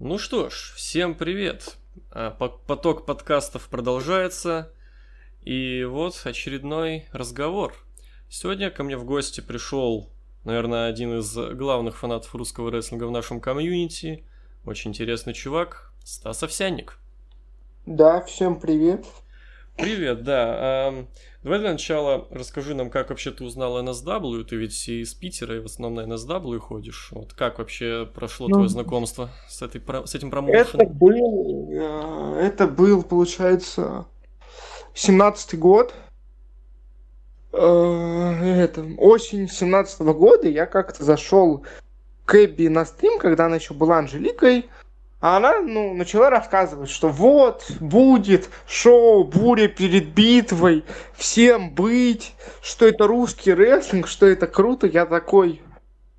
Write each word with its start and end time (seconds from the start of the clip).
Ну 0.00 0.18
что 0.18 0.50
ж, 0.50 0.72
всем 0.74 1.14
привет. 1.14 1.76
А, 2.10 2.32
поток 2.32 3.06
подкастов 3.06 3.68
продолжается. 3.68 4.72
И 5.42 5.84
вот 5.84 6.20
очередной 6.24 7.06
разговор. 7.12 7.74
Сегодня 8.28 8.72
ко 8.72 8.82
мне 8.82 8.96
в 8.96 9.04
гости 9.04 9.40
пришел, 9.40 10.10
наверное, 10.42 10.88
один 10.88 11.20
из 11.20 11.36
главных 11.56 11.96
фанатов 11.96 12.34
русского 12.34 12.72
рестлинга 12.72 13.04
в 13.04 13.12
нашем 13.12 13.40
комьюнити. 13.40 14.24
Очень 14.66 14.90
интересный 14.90 15.32
чувак, 15.32 15.92
Стас 16.04 16.42
Овсянник. 16.42 16.98
Да, 17.86 18.20
всем 18.22 18.58
привет. 18.58 19.06
Привет, 19.76 20.22
да. 20.22 20.94
Давай 21.42 21.58
для 21.58 21.72
начала 21.72 22.26
расскажи 22.30 22.74
нам, 22.74 22.90
как 22.90 23.10
вообще 23.10 23.30
ты 23.30 23.44
узнал 23.44 23.82
NSW. 23.82 24.44
Ты 24.44 24.56
ведь 24.56 24.88
из 24.88 25.12
Питера 25.14 25.56
и 25.56 25.60
в 25.60 25.66
основном 25.66 26.08
на 26.08 26.14
NSW 26.14 26.58
ходишь. 26.58 27.08
Вот 27.10 27.34
как 27.34 27.58
вообще 27.58 28.06
прошло 28.06 28.48
ну, 28.48 28.54
твое 28.54 28.68
знакомство 28.68 29.30
с, 29.48 29.60
этой, 29.60 29.82
с 30.06 30.14
этим 30.14 30.30
промоушеном? 30.30 30.86
Это 30.86 30.86
был, 30.86 31.70
э, 31.70 32.40
это 32.40 32.66
был, 32.66 33.02
получается, 33.02 34.06
17-й 34.94 35.58
год. 35.58 35.92
Э, 37.52 38.62
это, 38.62 38.86
осень 38.96 39.48
17 39.48 40.00
-го 40.00 40.14
года 40.14 40.48
я 40.48 40.66
как-то 40.66 41.04
зашел 41.04 41.66
к 42.24 42.42
Эбби 42.42 42.68
на 42.68 42.86
стрим, 42.86 43.18
когда 43.18 43.46
она 43.46 43.56
еще 43.56 43.74
была 43.74 43.98
Анжеликой. 43.98 44.66
А 45.24 45.38
она, 45.38 45.62
ну, 45.62 45.94
начала 45.94 46.28
рассказывать, 46.28 46.90
что 46.90 47.08
вот, 47.08 47.64
будет 47.80 48.50
шоу 48.68 49.24
«Буря 49.24 49.68
перед 49.68 50.08
битвой», 50.08 50.84
всем 51.14 51.70
быть, 51.70 52.34
что 52.60 52.86
это 52.86 53.06
русский 53.06 53.54
рестлинг, 53.54 54.06
что 54.06 54.26
это 54.26 54.46
круто. 54.46 54.86
Я 54.86 55.06
такой, 55.06 55.62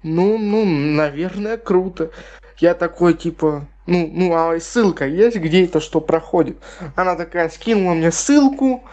ну, 0.02 0.40
ну, 0.40 0.66
наверное, 0.66 1.58
круто. 1.58 2.10
Я 2.58 2.73
такой, 2.73 3.13
типа, 3.13 3.68
ну, 3.86 4.10
ну, 4.12 4.34
а 4.34 4.60
ссылка 4.60 5.05
есть, 5.05 5.38
где 5.38 5.66
это 5.66 5.82
что 5.82 6.02
проходит? 6.02 6.58
Она 6.96 7.16
такая 7.16 7.49
скинула 7.49 7.93
мне 7.93 8.12
ссылку, 8.12 8.85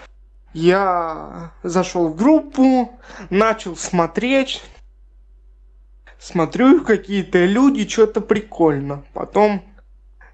я 0.53 1.53
зашел 1.63 2.09
в 2.09 2.17
группу, 2.17 3.01
начал 3.31 3.77
смотреть, 3.77 4.63
смотрю, 6.19 6.85
какие-то 6.85 7.47
люди, 7.47 7.89
что-то 7.89 8.21
прикольно. 8.21 9.05
Потом 9.15 9.63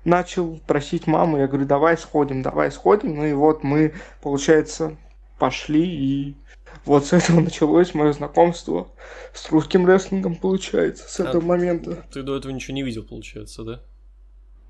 начал 0.08 0.58
просить 0.66 1.06
маму, 1.06 1.38
я 1.38 1.46
говорю, 1.46 1.66
давай 1.66 1.96
сходим, 1.96 2.42
давай 2.42 2.72
сходим. 2.72 3.14
Ну 3.14 3.24
и 3.24 3.32
вот 3.32 3.62
мы, 3.62 3.94
получается, 4.22 4.96
пошли, 5.38 5.84
и 5.84 6.36
вот 6.84 7.06
с 7.06 7.12
этого 7.12 7.40
началось 7.42 7.94
мое 7.94 8.12
знакомство 8.12 8.88
с 9.32 9.50
русским 9.50 9.88
рестлингом, 9.88 10.34
получается, 10.34 11.08
с 11.08 11.20
а 11.20 11.28
этого 11.28 11.42
момента. 11.42 12.04
Ты 12.12 12.22
до 12.22 12.36
этого 12.36 12.50
ничего 12.52 12.74
не 12.74 12.82
видел, 12.82 13.04
получается, 13.04 13.62
да? 13.62 13.80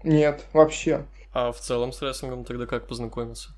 Нет, 0.03 0.45
вообще. 0.53 1.07
А 1.33 1.53
в 1.53 1.59
целом 1.59 1.93
с 1.93 2.03
рестлингом 2.03 2.45
тогда 2.45 2.67
как 2.67 2.87
познакомился? 2.87 3.51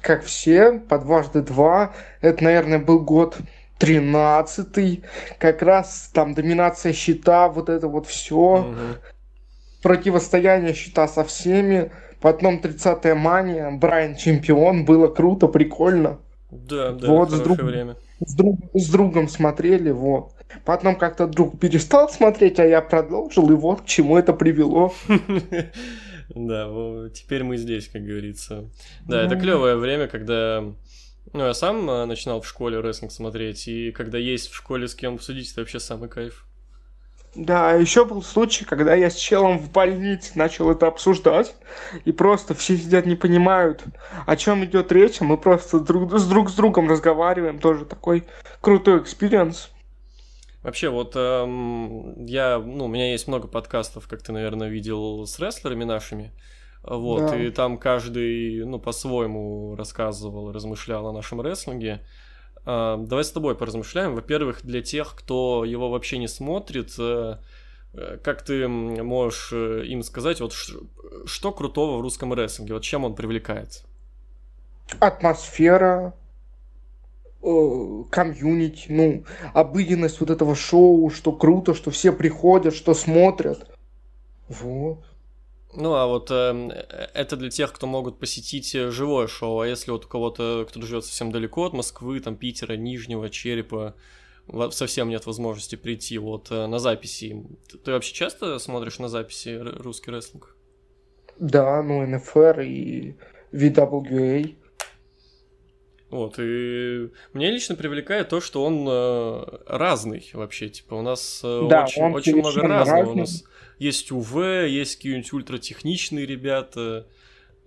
Как 0.00 0.24
все, 0.24 0.78
по 0.80 0.98
дважды 0.98 1.42
два. 1.42 1.94
Это, 2.22 2.42
наверное, 2.44 2.78
был 2.78 3.00
год 3.00 3.36
тринадцатый. 3.78 5.04
Как 5.38 5.60
раз 5.62 6.10
там 6.14 6.34
доминация 6.34 6.92
щита, 6.92 7.48
вот 7.48 7.68
это 7.68 7.88
вот 7.88 8.06
все. 8.06 8.36
Угу 8.36 8.76
противостояние 9.82 10.74
щита 10.74 11.08
со 11.08 11.24
всеми, 11.24 11.90
потом 12.20 12.60
30-я 12.60 13.14
мания, 13.14 13.70
Брайан 13.70 14.16
чемпион, 14.16 14.84
было 14.84 15.08
круто, 15.08 15.48
прикольно. 15.48 16.18
Да, 16.50 16.92
да, 16.92 17.08
вот, 17.08 17.30
с, 17.30 17.40
друг... 17.40 17.58
время. 17.58 17.96
С, 18.24 18.34
друг... 18.34 18.58
с 18.74 18.90
другом 18.90 19.28
смотрели, 19.28 19.90
вот. 19.90 20.32
Потом 20.64 20.96
как-то 20.96 21.26
друг 21.26 21.58
перестал 21.58 22.08
смотреть, 22.10 22.58
а 22.58 22.66
я 22.66 22.80
продолжил, 22.82 23.50
и 23.50 23.54
вот 23.54 23.82
к 23.82 23.86
чему 23.86 24.18
это 24.18 24.32
привело. 24.32 24.92
Да, 26.32 26.70
теперь 27.12 27.42
мы 27.42 27.56
здесь, 27.56 27.88
как 27.88 28.04
говорится. 28.04 28.70
Да, 29.04 29.22
это 29.24 29.34
клевое 29.34 29.74
время, 29.74 30.06
когда 30.06 30.62
ну, 31.32 31.46
я 31.46 31.54
сам 31.54 31.88
а, 31.88 32.06
начинал 32.06 32.40
в 32.40 32.46
школе 32.46 32.80
рестлинг 32.80 33.12
смотреть, 33.12 33.68
и 33.68 33.92
когда 33.92 34.18
есть 34.18 34.48
в 34.48 34.54
школе 34.54 34.88
с 34.88 34.94
кем 34.94 35.14
обсудить, 35.14 35.50
это 35.50 35.60
вообще 35.60 35.80
самый 35.80 36.08
кайф. 36.08 36.46
Да, 37.34 37.74
еще 37.74 38.04
был 38.04 38.22
случай, 38.22 38.64
когда 38.64 38.94
я 38.94 39.08
с 39.08 39.14
челом 39.14 39.58
в 39.58 39.70
больнице 39.70 40.32
начал 40.34 40.68
это 40.70 40.88
обсуждать, 40.88 41.54
и 42.04 42.10
просто 42.10 42.54
все 42.54 42.76
сидят, 42.76 43.06
не 43.06 43.14
понимают, 43.14 43.84
о 44.26 44.36
чем 44.36 44.64
идет 44.64 44.90
речь, 44.90 45.20
а 45.20 45.24
мы 45.24 45.36
просто 45.36 45.78
друг, 45.78 46.12
с 46.18 46.26
друг 46.26 46.50
с 46.50 46.54
другом 46.54 46.88
разговариваем, 46.90 47.60
тоже 47.60 47.84
такой 47.84 48.24
крутой 48.60 49.02
experience. 49.02 49.70
Вообще, 50.64 50.90
вот 50.90 51.12
эм, 51.14 52.26
я, 52.26 52.58
ну, 52.58 52.86
у 52.86 52.88
меня 52.88 53.12
есть 53.12 53.28
много 53.28 53.46
подкастов, 53.46 54.08
как 54.08 54.22
ты, 54.22 54.32
наверное, 54.32 54.68
видел, 54.68 55.24
с 55.24 55.38
рестлерами 55.38 55.84
нашими. 55.84 56.32
Вот, 56.82 57.30
да. 57.30 57.36
и 57.36 57.50
там 57.50 57.78
каждый, 57.78 58.64
ну, 58.64 58.78
по-своему 58.78 59.76
рассказывал, 59.76 60.52
размышлял 60.52 61.06
о 61.06 61.12
нашем 61.12 61.40
рестлинге. 61.40 62.00
А, 62.64 62.96
давай 62.96 63.24
с 63.24 63.30
тобой 63.30 63.56
поразмышляем. 63.56 64.14
Во-первых, 64.14 64.62
для 64.62 64.82
тех, 64.82 65.14
кто 65.16 65.64
его 65.64 65.90
вообще 65.90 66.18
не 66.18 66.28
смотрит, 66.28 66.94
э, 66.98 67.36
э, 67.94 68.18
как 68.22 68.42
ты 68.42 68.68
можешь 68.68 69.50
э, 69.52 69.84
им 69.86 70.02
сказать, 70.02 70.40
вот 70.40 70.54
что 71.24 71.52
крутого 71.52 71.98
в 71.98 72.00
русском 72.02 72.32
рестлинге, 72.32 72.74
вот 72.74 72.82
чем 72.82 73.04
он 73.04 73.14
привлекает? 73.14 73.84
Атмосфера, 74.98 76.14
комьюнити, 77.40 78.86
ну, 78.90 79.24
обыденность 79.54 80.20
вот 80.20 80.30
этого 80.30 80.54
шоу, 80.54 81.08
что 81.10 81.32
круто, 81.32 81.74
что 81.74 81.90
все 81.90 82.12
приходят, 82.12 82.74
что 82.74 82.92
смотрят. 82.92 83.70
Вот. 84.48 85.04
Ну, 85.74 85.94
а 85.94 86.06
вот 86.06 86.30
э, 86.30 86.86
это 87.14 87.36
для 87.36 87.48
тех, 87.48 87.72
кто 87.72 87.86
могут 87.86 88.18
посетить 88.18 88.74
э, 88.74 88.90
живое 88.90 89.28
шоу, 89.28 89.60
а 89.60 89.68
если 89.68 89.92
вот 89.92 90.04
у 90.04 90.08
кого-то, 90.08 90.66
кто 90.68 90.82
живет 90.82 91.04
совсем 91.04 91.30
далеко 91.30 91.66
от 91.66 91.72
Москвы, 91.72 92.18
там, 92.20 92.36
Питера, 92.36 92.74
Нижнего, 92.74 93.30
Черепа, 93.30 93.94
совсем 94.70 95.08
нет 95.08 95.26
возможности 95.26 95.76
прийти 95.76 96.18
вот 96.18 96.50
э, 96.50 96.66
на 96.66 96.78
записи. 96.80 97.44
Ты 97.84 97.92
вообще 97.92 98.12
часто 98.12 98.58
смотришь 98.58 98.98
на 98.98 99.08
записи 99.08 99.58
русский 99.58 100.10
рестлинг? 100.10 100.56
Да, 101.38 101.82
ну, 101.82 102.04
НФР 102.04 102.60
и 102.60 103.14
VWA. 103.52 104.56
Вот, 106.10 106.34
и 106.38 107.08
мне 107.32 107.50
лично 107.52 107.76
привлекает 107.76 108.28
то, 108.28 108.40
что 108.40 108.64
он 108.64 108.84
э, 108.88 109.44
разный 109.66 110.28
вообще. 110.32 110.68
Типа, 110.68 110.94
у 110.94 111.02
нас 111.02 111.40
э, 111.44 111.66
да, 111.70 111.84
очень, 111.84 112.02
очень 112.02 112.36
много 112.36 112.62
разного. 112.62 113.00
Разный. 113.00 113.12
У 113.12 113.18
нас 113.18 113.44
есть 113.78 114.10
УВ, 114.10 114.36
есть 114.66 114.96
какие-нибудь 114.96 115.32
ультратехничные 115.32 116.26
ребята, 116.26 117.06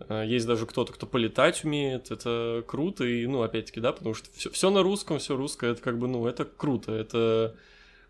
э, 0.10 0.26
есть 0.28 0.46
даже 0.46 0.66
кто-то, 0.66 0.92
кто 0.92 1.06
полетать 1.06 1.64
умеет, 1.64 2.12
это 2.12 2.66
круто, 2.68 3.06
и, 3.06 3.26
ну, 3.28 3.44
опять-таки, 3.44 3.80
да, 3.80 3.94
потому 3.94 4.14
что 4.14 4.28
все, 4.36 4.50
все 4.50 4.70
на 4.70 4.84
русском, 4.84 5.20
все 5.20 5.38
русское, 5.38 5.72
это 5.72 5.82
как 5.82 5.98
бы, 5.98 6.10
ну, 6.10 6.28
это 6.28 6.44
круто, 6.44 6.92
это 6.92 7.56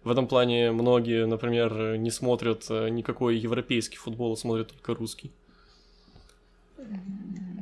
в 0.04 0.10
этом 0.10 0.28
плане 0.28 0.72
многие, 0.72 1.28
например, 1.28 1.98
не 1.98 2.10
смотрят 2.10 2.66
э, 2.70 2.90
никакой 2.90 3.38
европейский 3.38 3.98
футбол, 3.98 4.34
а 4.34 4.36
смотрят 4.36 4.70
только 4.70 4.96
русский 4.96 5.32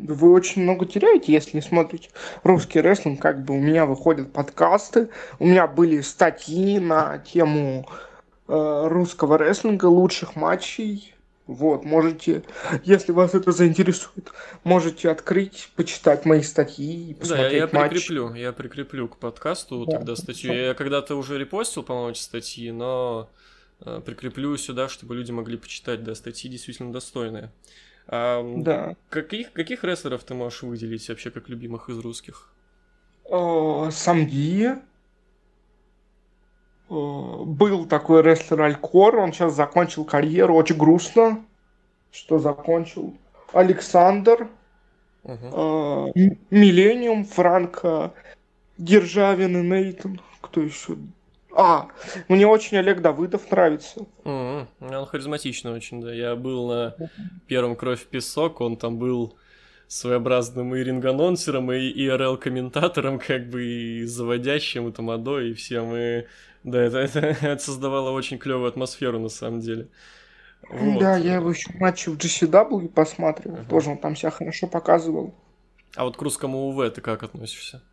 вы 0.07 0.31
очень 0.31 0.63
много 0.63 0.85
теряете, 0.85 1.31
если 1.33 1.59
смотрите 1.59 2.09
русский 2.43 2.81
рестлинг. 2.81 3.21
Как 3.21 3.43
бы 3.43 3.55
у 3.55 3.59
меня 3.59 3.85
выходят 3.85 4.31
подкасты, 4.33 5.09
у 5.39 5.45
меня 5.45 5.67
были 5.67 6.01
статьи 6.01 6.79
на 6.79 7.19
тему 7.19 7.87
э, 8.47 8.87
русского 8.87 9.37
рестлинга, 9.37 9.85
лучших 9.85 10.35
матчей. 10.35 11.13
Вот, 11.47 11.83
можете, 11.83 12.43
если 12.85 13.11
вас 13.11 13.33
это 13.33 13.51
заинтересует, 13.51 14.31
можете 14.63 15.09
открыть, 15.09 15.69
почитать 15.75 16.23
мои 16.23 16.43
статьи 16.43 17.09
и 17.09 17.13
посмотреть 17.13 17.49
Да, 17.49 17.55
я, 17.55 17.63
я 17.63 17.69
матч. 17.73 17.91
прикреплю, 17.91 18.33
я 18.35 18.53
прикреплю 18.53 19.07
к 19.09 19.17
подкасту 19.17 19.85
да, 19.85 19.97
тогда 19.97 20.15
статью. 20.15 20.53
Я 20.53 20.73
когда-то 20.75 21.15
уже 21.15 21.37
репостил, 21.37 21.83
по-моему, 21.83 22.11
эти 22.11 22.19
статьи, 22.19 22.71
но 22.71 23.29
э, 23.81 24.01
прикреплю 24.05 24.55
сюда, 24.55 24.87
чтобы 24.87 25.15
люди 25.15 25.31
могли 25.31 25.57
почитать, 25.57 26.03
да, 26.03 26.15
статьи 26.15 26.49
действительно 26.49 26.93
достойные. 26.93 27.51
А, 28.07 28.43
да. 28.57 28.95
Каких, 29.09 29.53
каких 29.53 29.83
рестлеров 29.83 30.23
ты 30.23 30.33
можешь 30.33 30.63
выделить 30.63 31.07
вообще 31.09 31.31
как 31.31 31.49
любимых 31.49 31.89
из 31.89 31.99
русских? 31.99 32.51
Самги. 33.27 34.75
Был 36.89 37.85
такой 37.85 38.21
рестлер 38.21 38.63
Алькор, 38.63 39.17
он 39.17 39.31
сейчас 39.31 39.55
закончил 39.55 40.03
карьеру, 40.03 40.55
очень 40.55 40.75
грустно, 40.75 41.45
что 42.11 42.37
закончил. 42.37 43.15
Александр, 43.53 44.49
угу. 45.23 46.11
Миллениум, 46.49 47.23
Франко, 47.23 48.13
Державин 48.77 49.57
и 49.57 49.61
Нейтон. 49.61 50.19
Кто 50.41 50.59
еще? 50.59 50.97
А, 51.53 51.87
мне 52.27 52.47
очень 52.47 52.77
Олег 52.77 53.01
Давыдов 53.01 53.49
нравится. 53.51 54.05
Mm-hmm. 54.23 54.67
Он 54.79 55.05
харизматичный 55.05 55.71
очень, 55.71 56.01
да. 56.01 56.13
Я 56.13 56.35
был 56.35 56.67
на 56.67 56.95
первом 57.47 57.75
«Кровь 57.75 58.01
в 58.01 58.07
песок», 58.07 58.61
он 58.61 58.77
там 58.77 58.97
был 58.97 59.35
своеобразным 59.87 60.73
и 60.73 60.83
ринг-анонсером, 60.83 61.71
и 61.73 61.91
ИРЛ-комментатором, 62.05 63.19
как 63.19 63.49
бы, 63.49 63.63
и 63.63 64.05
заводящим, 64.05 64.87
и 64.87 64.91
тамадой, 64.91 65.51
и 65.51 65.53
всем, 65.53 65.93
и... 65.95 66.25
Да, 66.63 66.81
это, 66.81 66.99
это, 66.99 67.19
это 67.19 67.61
создавало 67.61 68.11
очень 68.11 68.37
клевую 68.37 68.69
атмосферу, 68.69 69.19
на 69.19 69.29
самом 69.29 69.59
деле. 69.59 69.89
Вот. 70.69 70.99
Да, 70.99 71.17
я 71.17 71.35
его 71.35 71.49
еще 71.49 71.71
матчи 71.73 72.09
в 72.09 72.17
GCW 72.17 72.87
посматривал, 72.89 73.57
uh-huh. 73.57 73.69
тоже 73.69 73.89
он 73.89 73.97
там 73.97 74.15
себя 74.15 74.31
хорошо 74.31 74.67
показывал. 74.67 75.33
А 75.95 76.05
вот 76.05 76.15
к 76.15 76.21
русскому 76.21 76.69
УВ 76.69 76.89
ты 76.91 77.01
как 77.01 77.23
относишься? 77.23 77.83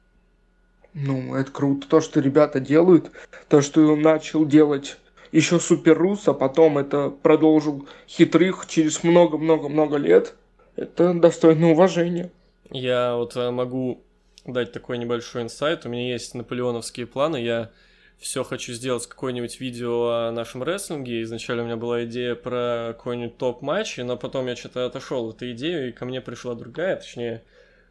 Ну, 1.01 1.37
это 1.37 1.53
круто, 1.53 1.87
то, 1.89 2.01
что 2.01 2.19
ребята 2.19 2.59
делают, 2.59 3.13
то, 3.49 3.63
что 3.63 3.87
он 3.93 4.03
начал 4.03 4.45
делать 4.45 4.97
еще 5.31 5.61
Супер 5.61 5.97
Рус, 5.97 6.27
а 6.27 6.35
потом 6.35 6.77
это 6.77 7.11
продолжил 7.11 7.87
хитрых 8.09 8.67
через 8.67 9.05
много-много-много 9.05 9.97
лет, 9.97 10.35
это 10.75 11.15
достойно 11.15 11.71
уважения. 11.71 12.33
Я 12.71 13.15
вот 13.15 13.37
э, 13.37 13.51
могу 13.51 14.03
дать 14.45 14.73
такой 14.73 14.99
небольшой 14.99 15.43
инсайт. 15.43 15.87
У 15.87 15.89
меня 15.89 16.11
есть 16.13 16.35
наполеоновские 16.35 17.07
планы. 17.07 17.37
Я 17.37 17.71
все 18.19 18.43
хочу 18.43 18.73
сделать 18.73 19.07
какое-нибудь 19.07 19.61
видео 19.61 20.09
о 20.09 20.33
нашем 20.33 20.65
рестлинге. 20.65 21.23
Изначально 21.23 21.63
у 21.63 21.67
меня 21.67 21.77
была 21.77 22.05
идея 22.07 22.35
про 22.35 22.95
какой-нибудь 22.97 23.39
топ-матч, 23.39 23.99
но 23.99 24.17
потом 24.17 24.49
я 24.49 24.57
что-то 24.57 24.87
отошел 24.87 25.29
от 25.29 25.37
этой 25.37 25.53
идеи, 25.53 25.91
и 25.91 25.93
ко 25.93 26.05
мне 26.05 26.21
пришла 26.21 26.55
другая, 26.55 26.97
точнее, 26.97 27.45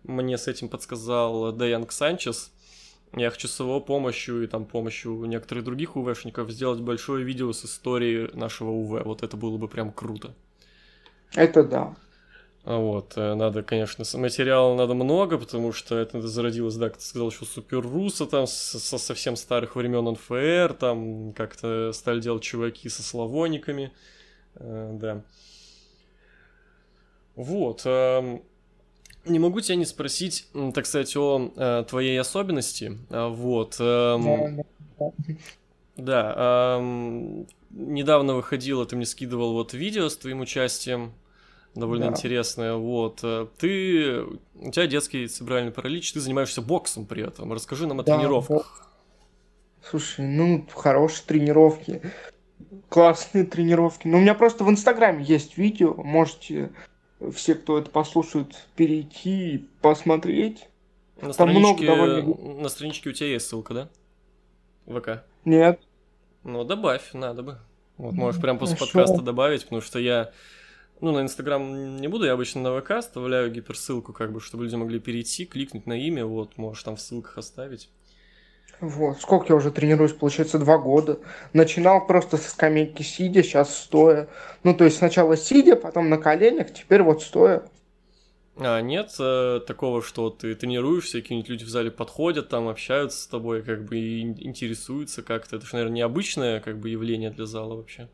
мне 0.04 0.38
с 0.38 0.48
этим 0.48 0.68
подсказал 0.68 1.54
Дэянг 1.54 1.92
Санчес. 1.92 2.52
Я 3.16 3.30
хочу 3.30 3.48
с 3.48 3.60
его 3.60 3.80
помощью 3.80 4.44
и 4.44 4.48
там 4.48 4.66
помощью 4.66 5.26
некоторых 5.26 5.64
других 5.64 5.96
УВшников 5.96 6.52
сделать 6.52 6.82
большое 6.82 7.24
видео 7.24 7.54
с 7.54 7.66
историей 7.66 8.30
нашего 8.36 8.72
УВ. 8.72 9.04
Вот 9.06 9.24
это 9.24 9.38
было 9.38 9.58
бы 9.58 9.68
прям 9.68 9.92
круто. 9.92 10.34
Это 11.34 11.64
да. 11.64 11.96
А 12.64 12.80
вот, 12.80 13.14
э, 13.16 13.34
надо, 13.34 13.64
конечно, 13.64 14.04
материала 14.20 14.76
надо 14.76 14.94
много, 14.94 15.38
потому 15.38 15.72
что 15.72 15.98
это 15.98 16.20
зародилось, 16.28 16.76
да, 16.76 16.90
как 16.90 16.98
ты 16.98 17.06
сказал, 17.06 17.30
еще 17.30 17.46
Супер 17.46 17.80
Руса 17.80 18.26
там 18.26 18.46
со, 18.46 18.78
со 18.78 18.98
совсем 18.98 19.38
старых 19.38 19.78
времен 19.78 20.04
НФР, 20.04 20.74
там 20.74 21.32
как-то 21.32 21.94
стали 21.94 22.20
делать 22.20 22.44
чуваки 22.44 22.90
со 22.90 23.04
славониками, 23.04 23.94
э, 24.56 24.90
да. 25.00 25.24
Вот, 27.38 27.84
э, 27.86 28.42
не 29.28 29.40
могу 29.40 29.62
тебя 29.62 29.76
не 29.76 29.86
спросить, 29.86 30.48
так 30.74 30.86
сказать, 30.86 31.16
о 31.16 31.52
э, 31.56 31.86
твоей 31.88 32.20
особенности, 32.20 32.98
а, 33.10 33.30
вот. 33.30 33.78
Э, 33.80 34.64
да, 35.96 36.34
э, 36.80 37.44
недавно 37.72 38.36
выходило, 38.36 38.86
ты 38.86 38.96
мне 38.96 39.06
скидывал 39.06 39.54
вот 39.54 39.74
видео 39.74 40.10
с 40.10 40.18
твоим 40.18 40.42
участием, 40.42 41.14
довольно 41.76 42.06
да. 42.06 42.12
интересная. 42.12 42.76
Вот. 42.76 43.20
Э, 43.24 43.48
ты, 43.58 44.22
у 44.22 44.72
тебя 44.72 44.88
детский 44.88 45.28
церебральный 45.28 45.72
паралич, 45.72 46.14
ты 46.14 46.20
занимаешься 46.20 46.62
боксом 46.62 47.06
при 47.06 47.26
этом. 47.26 47.54
Расскажи 47.54 47.88
нам 47.88 48.00
о 48.00 48.04
да, 48.04 48.16
тренировках. 48.16 48.58
Бок... 48.58 48.88
Слушай, 49.90 50.26
ну, 50.26 50.66
хорошие 50.74 51.26
тренировки. 51.26 52.02
Классные 52.90 53.46
тренировки. 53.46 54.08
Ну, 54.08 54.18
у 54.18 54.22
меня 54.22 54.34
просто 54.34 54.64
в 54.64 54.70
Инстаграме 54.70 55.24
есть 55.24 55.58
видео. 55.58 55.94
Можете 55.94 56.72
все, 57.34 57.56
кто 57.56 57.80
это 57.80 57.90
послушает, 57.90 58.66
перейти 58.76 59.56
и 59.56 59.58
посмотреть. 59.82 60.68
На 61.22 61.34
Там 61.34 61.50
много 61.50 61.86
довольно... 61.86 62.62
На 62.62 62.70
страничке 62.70 63.10
у 63.10 63.14
тебя 63.14 63.30
есть 63.30 63.48
ссылка, 63.48 63.74
да? 63.74 63.90
ВК? 64.86 65.24
Нет. 65.46 65.82
Ну, 66.44 66.64
добавь, 66.64 67.10
надо 67.14 67.44
бы. 67.44 67.58
Вот 67.98 68.14
можешь 68.14 68.40
прям 68.40 68.60
после 68.60 68.76
Хорошо. 68.76 68.94
подкаста 68.94 69.24
добавить, 69.24 69.64
потому 69.64 69.82
что 69.82 70.00
я 70.00 70.32
ну, 71.02 71.12
на 71.12 71.22
Инстаграм 71.22 71.98
не 71.98 72.08
буду, 72.08 72.26
я 72.26 72.34
обычно 72.34 72.62
на 72.62 72.80
ВК 72.80 72.92
оставляю 72.92 73.52
гиперссылку, 73.52 74.14
как 74.14 74.32
бы, 74.32 74.42
чтобы 74.42 74.64
люди 74.64 74.76
могли 74.76 75.00
перейти, 75.00 75.46
кликнуть 75.46 75.86
на 75.86 75.94
имя, 75.94 76.26
вот, 76.26 76.58
можешь 76.58 76.84
там 76.84 76.96
в 76.96 77.02
ссылках 77.02 77.38
оставить. 77.38 77.90
Вот, 78.80 79.20
сколько 79.20 79.48
я 79.50 79.56
уже 79.56 79.72
тренируюсь, 79.72 80.14
получается, 80.14 80.60
два 80.60 80.78
года. 80.78 81.20
Начинал 81.54 82.06
просто 82.06 82.38
со 82.38 82.50
скамейки 82.50 83.02
сидя, 83.02 83.42
сейчас 83.42 83.76
стоя. 83.76 84.28
Ну, 84.64 84.76
то 84.76 84.86
есть 84.86 84.98
сначала 84.98 85.36
сидя, 85.36 85.76
потом 85.76 86.10
на 86.10 86.18
коленях, 86.18 86.72
теперь 86.72 87.02
вот 87.02 87.24
стоя. 87.24 87.64
А 88.60 88.82
нет 88.82 89.16
э, 89.20 89.60
такого, 89.66 90.02
что 90.02 90.30
ты 90.30 90.56
тренируешься, 90.56 91.22
какие-нибудь 91.22 91.50
люди 91.50 91.64
в 91.64 91.70
зале 91.70 91.92
подходят, 91.92 92.50
там 92.50 92.68
общаются 92.68 93.22
с 93.22 93.28
тобой, 93.28 93.62
как 93.62 93.86
бы 93.86 93.98
и 93.98 94.22
интересуются 94.22 95.22
как-то. 95.22 95.58
Это 95.58 95.66
же, 95.66 95.74
наверное, 95.74 95.98
необычное 95.98 96.60
как 96.60 96.80
бы 96.80 96.90
явление 96.90 97.30
для 97.30 97.46
зала 97.46 97.76
вообще. 97.76 98.10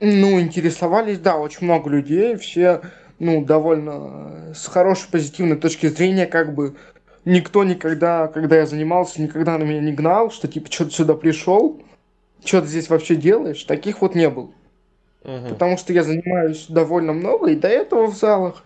Ну, 0.00 0.40
интересовались, 0.40 1.18
да, 1.18 1.38
очень 1.38 1.64
много 1.64 1.88
людей, 1.88 2.36
все, 2.36 2.82
ну, 3.18 3.42
довольно 3.44 4.52
с 4.54 4.66
хорошей 4.66 5.10
позитивной 5.10 5.56
точки 5.56 5.86
зрения, 5.86 6.26
как 6.26 6.54
бы 6.54 6.76
никто 7.26 7.64
никогда, 7.64 8.28
когда 8.28 8.56
я 8.56 8.66
занимался, 8.66 9.20
никогда 9.20 9.58
на 9.58 9.64
меня 9.64 9.80
не 9.80 9.92
гнал, 9.92 10.30
что 10.30 10.48
типа, 10.48 10.72
что 10.72 10.86
ты 10.86 10.92
сюда 10.92 11.14
пришел, 11.14 11.82
что 12.42 12.62
ты 12.62 12.68
здесь 12.68 12.88
вообще 12.88 13.16
делаешь, 13.16 13.64
таких 13.64 14.00
вот 14.00 14.14
не 14.14 14.30
было. 14.30 14.50
Угу. 15.24 15.48
Потому 15.50 15.76
что 15.76 15.92
я 15.92 16.02
занимаюсь 16.02 16.66
довольно 16.68 17.12
много, 17.12 17.50
и 17.50 17.56
до 17.56 17.68
этого 17.68 18.06
в 18.06 18.16
залах 18.16 18.62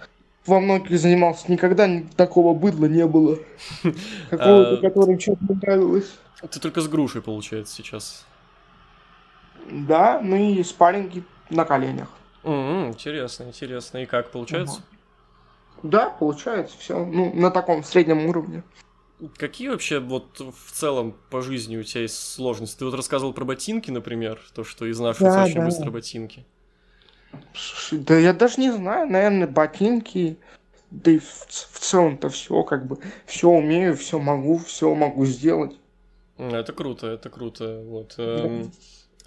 во 0.47 0.61
многих 0.61 0.99
занимался, 0.99 1.51
никогда 1.51 1.89
такого 2.17 2.55
быдла 2.55 2.87
не 2.87 3.07
было, 3.07 3.39
какого-то, 4.31 4.75
а, 4.75 4.77
которым 4.77 5.19
что-то 5.19 5.41
нравилось. 5.49 6.13
Ты 6.51 6.61
только 6.61 6.81
с 6.81 6.89
грушей, 6.89 7.23
получается, 7.23 7.75
сейчас. 7.75 8.25
Да, 9.71 10.21
ну 10.23 10.37
и 10.37 10.63
спарринги 10.63 11.25
на 11.49 11.65
коленях. 11.65 12.09
Интересно, 12.43 13.45
интересно. 13.45 13.99
И 13.99 14.07
как 14.07 14.31
получается? 14.31 14.81
Да, 15.83 16.11
получается 16.11 16.77
все. 16.79 17.05
Ну, 17.05 17.33
на 17.35 17.51
таком 17.51 17.83
среднем 17.83 18.27
уровне. 18.27 18.63
Какие 19.37 19.69
вообще 19.69 20.01
вот 20.01 20.41
в 20.41 20.73
целом 20.73 21.15
по 21.31 21.43
жизни 21.43 21.77
у 21.77 21.83
тебя 21.83 22.03
есть 22.03 22.17
сложности? 22.17 22.79
Ты 22.79 22.85
вот 22.87 22.95
рассказывал 22.95 23.35
про 23.35 23.45
ботинки, 23.45 23.91
например, 23.91 24.41
то, 24.55 24.65
что 24.65 24.91
изнашиваются 24.91 25.41
да, 25.41 25.45
очень 25.45 25.57
да. 25.57 25.65
быстро 25.67 25.91
ботинки. 25.91 26.47
да 27.93 28.19
я 28.19 28.33
даже 28.33 28.61
не 28.61 28.71
знаю, 28.71 29.11
наверное, 29.11 29.47
ботинки, 29.47 30.39
да 30.91 31.11
и 31.11 31.19
в, 31.19 31.25
в 31.25 31.79
целом-то 31.79 32.31
все, 32.31 32.63
как 32.63 32.87
бы, 32.87 32.99
все 33.27 33.51
умею, 33.51 33.95
все 33.97 34.19
могу, 34.19 34.57
все 34.59 34.95
могу 34.95 35.27
сделать. 35.27 35.77
Это 36.39 36.73
круто, 36.73 37.07
это 37.09 37.29
круто. 37.29 37.83
Вот. 37.85 38.15
Да. 38.17 38.23
Эм, 38.23 38.73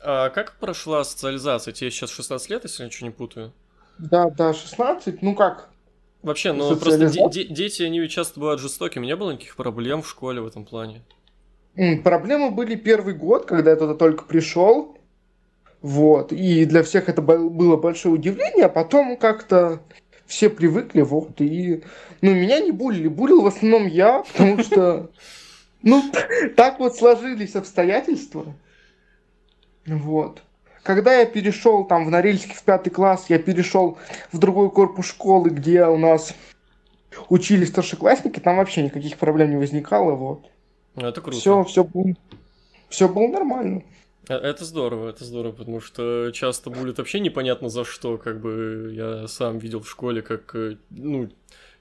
а 0.01 0.29
как 0.29 0.57
прошла 0.57 1.03
социализация? 1.03 1.71
Тебе 1.71 1.91
сейчас 1.91 2.09
16 2.09 2.49
лет, 2.49 2.63
если 2.63 2.81
я 2.81 2.87
ничего 2.87 3.07
не 3.07 3.13
путаю? 3.13 3.53
Да, 3.99 4.29
да, 4.31 4.53
16. 4.53 5.21
Ну 5.21 5.35
как? 5.35 5.69
Вообще, 6.23 6.53
ну 6.53 6.75
просто 6.77 7.09
де- 7.29 7.43
дети, 7.43 7.83
они 7.83 8.07
часто 8.07 8.39
бывают 8.39 8.61
жестокими. 8.61 9.05
Не 9.05 9.15
было 9.15 9.31
никаких 9.31 9.55
проблем 9.55 10.01
в 10.01 10.09
школе 10.09 10.41
в 10.41 10.47
этом 10.47 10.65
плане? 10.65 11.01
Проблемы 12.03 12.51
были 12.51 12.75
первый 12.75 13.13
год, 13.13 13.45
когда 13.45 13.71
я 13.71 13.75
туда 13.75 13.93
только 13.93 14.23
пришел. 14.23 14.97
Вот. 15.81 16.31
И 16.31 16.65
для 16.65 16.81
всех 16.83 17.09
это 17.09 17.21
было 17.21 17.75
большое 17.75 18.15
удивление, 18.15 18.65
а 18.65 18.69
потом 18.69 19.17
как-то 19.17 19.81
все 20.25 20.49
привыкли, 20.49 21.01
вот, 21.01 21.41
и... 21.41 21.83
Ну, 22.21 22.33
меня 22.33 22.61
не 22.61 22.71
булили, 22.71 23.07
булил 23.09 23.41
в 23.41 23.47
основном 23.47 23.85
я, 23.87 24.23
потому 24.31 24.63
что... 24.63 25.11
Ну, 25.81 26.01
так 26.55 26.79
вот 26.79 26.95
сложились 26.95 27.55
обстоятельства. 27.55 28.55
Вот. 29.85 30.41
Когда 30.83 31.13
я 31.17 31.25
перешел 31.25 31.85
там 31.85 32.05
в 32.05 32.11
Норильске 32.11 32.53
в 32.53 32.63
пятый 32.63 32.89
класс, 32.89 33.25
я 33.29 33.39
перешел 33.39 33.97
в 34.33 34.37
другой 34.37 34.69
корпус 34.69 35.07
школы, 35.07 35.49
где 35.49 35.85
у 35.85 35.97
нас 35.97 36.35
учились 37.29 37.69
старшеклассники, 37.69 38.39
там 38.39 38.57
вообще 38.57 38.83
никаких 38.83 39.17
проблем 39.17 39.51
не 39.51 39.57
возникало, 39.57 40.11
вот. 40.11 40.45
Ну, 40.95 41.07
это 41.07 41.21
круто. 41.21 41.37
Все, 41.37 41.63
все 41.63 41.83
было, 41.85 42.13
все 42.89 43.07
было 43.07 43.27
нормально. 43.27 43.83
Э, 44.27 44.35
это 44.35 44.65
здорово, 44.65 45.09
это 45.09 45.23
здорово, 45.23 45.53
потому 45.53 45.79
что 45.79 46.31
часто 46.31 46.69
будет 46.69 46.97
вообще 46.97 47.21
непонятно 47.21 47.69
за 47.69 47.85
что, 47.85 48.17
как 48.17 48.41
бы 48.41 48.91
я 48.93 49.27
сам 49.27 49.59
видел 49.59 49.79
в 49.79 49.89
школе, 49.89 50.21
как, 50.21 50.53
э, 50.53 50.75
ну, 50.89 51.29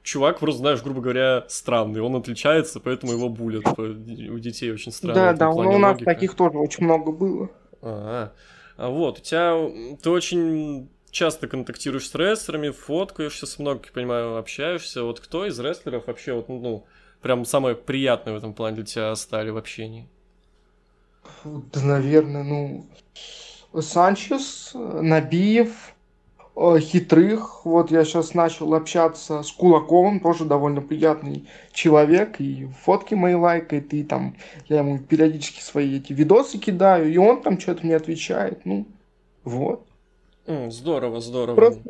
чувак 0.05 0.39
просто, 0.39 0.61
знаешь, 0.61 0.83
грубо 0.83 1.01
говоря, 1.01 1.45
странный, 1.49 2.01
он 2.01 2.15
отличается, 2.15 2.79
поэтому 2.79 3.13
его 3.13 3.29
булят. 3.29 3.67
У 3.77 4.39
детей 4.39 4.71
очень 4.71 4.93
странно. 4.93 5.15
Да, 5.15 5.33
да, 5.33 5.51
у 5.51 5.79
нас 5.79 5.95
логика. 5.95 6.05
таких 6.05 6.35
тоже 6.35 6.59
очень 6.59 6.85
много 6.85 7.11
было. 7.11 7.51
А, 7.83 8.31
а 8.31 8.33
вот, 8.77 9.19
у 9.19 9.23
тебя, 9.23 9.97
ты 10.03 10.11
очень 10.11 10.89
часто 11.11 11.47
контактируешь 11.47 12.09
с 12.09 12.15
рестлерами, 12.15 12.71
фоткаешься 12.71 13.47
с 13.47 13.59
многими, 13.59 13.93
понимаю, 13.93 14.37
общаешься. 14.37 15.05
Вот 15.05 15.21
кто 15.21 15.47
из 15.47 15.61
рестлеров 15.61 16.07
вообще, 16.07 16.33
вот, 16.33 16.49
ну, 16.49 16.87
прям 17.21 17.45
самое 17.45 17.77
приятное 17.77 18.35
в 18.35 18.37
этом 18.39 18.55
плане 18.55 18.77
для 18.77 18.85
тебя 18.85 19.15
стали 19.15 19.51
в 19.51 19.57
общении? 19.57 20.09
Да, 21.45 21.81
наверное, 21.83 22.43
ну, 22.43 22.87
Санчес, 23.81 24.73
Набиев, 24.75 25.92
хитрых. 26.57 27.65
Вот 27.65 27.91
я 27.91 28.05
сейчас 28.05 28.35
начал 28.35 28.75
общаться 28.75 29.43
с 29.43 29.51
Кулаковым, 29.53 30.21
тоже 30.21 30.45
довольно 30.45 30.81
приятный 30.81 31.49
человек, 31.73 32.41
и 32.41 32.69
фотки 32.83 33.15
мои 33.15 33.35
лайкает, 33.35 33.93
и 33.95 34.05
там 34.05 34.37
я 34.69 34.79
ему 34.79 34.99
периодически 34.99 35.61
свои 35.61 35.97
эти 35.97 36.13
видосы 36.13 36.59
кидаю, 36.59 37.13
и 37.13 37.17
он 37.17 37.43
там 37.43 37.59
что-то 37.59 37.87
мне 37.87 37.97
отвечает, 37.97 38.65
ну, 38.65 38.87
вот. 39.45 39.87
здорово, 40.47 41.21
здорово. 41.21 41.57
Просто, 41.57 41.83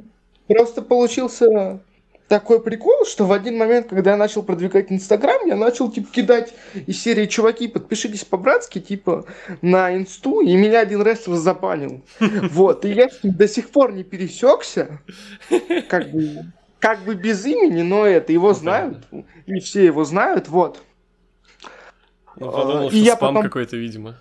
просто 0.47 0.83
получился 0.83 1.83
такой 2.33 2.63
прикол, 2.63 3.05
что 3.05 3.27
в 3.27 3.33
один 3.33 3.59
момент, 3.59 3.89
когда 3.91 4.13
я 4.13 4.17
начал 4.17 4.43
продвигать 4.43 4.91
Инстаграм, 4.91 5.47
я 5.47 5.55
начал, 5.55 5.93
типа, 5.93 6.11
кидать 6.11 6.55
из 6.87 6.99
серии 6.99 7.27
«Чуваки, 7.27 7.69
подпишитесь 7.69 8.25
по-братски», 8.25 8.81
типа, 8.81 9.27
на 9.61 9.95
Инсту, 9.95 10.41
и 10.41 10.57
меня 10.57 10.81
один 10.81 11.03
рестлер 11.03 11.35
запанил. 11.35 12.03
Вот, 12.53 12.87
и 12.87 12.93
я 12.93 13.11
до 13.23 13.47
сих 13.47 13.69
пор 13.69 13.93
не 13.93 14.03
пересекся, 14.03 15.03
как 15.91 16.11
бы, 16.11 16.47
как 16.79 17.01
бы 17.01 17.17
без 17.17 17.45
имени, 17.45 17.83
но 17.83 18.07
это, 18.07 18.33
его 18.33 18.55
знают, 18.55 19.07
и 19.45 19.61
все 19.61 19.85
его 19.85 20.05
знают, 20.05 20.49
вот. 20.49 20.83
Ну, 22.37 22.51
подумал, 22.51 22.87
и 22.87 22.93
что 22.93 22.97
я 22.97 23.17
спам 23.17 23.35
потом... 23.35 23.43
какой-то, 23.43 23.77
видимо. 23.77 24.17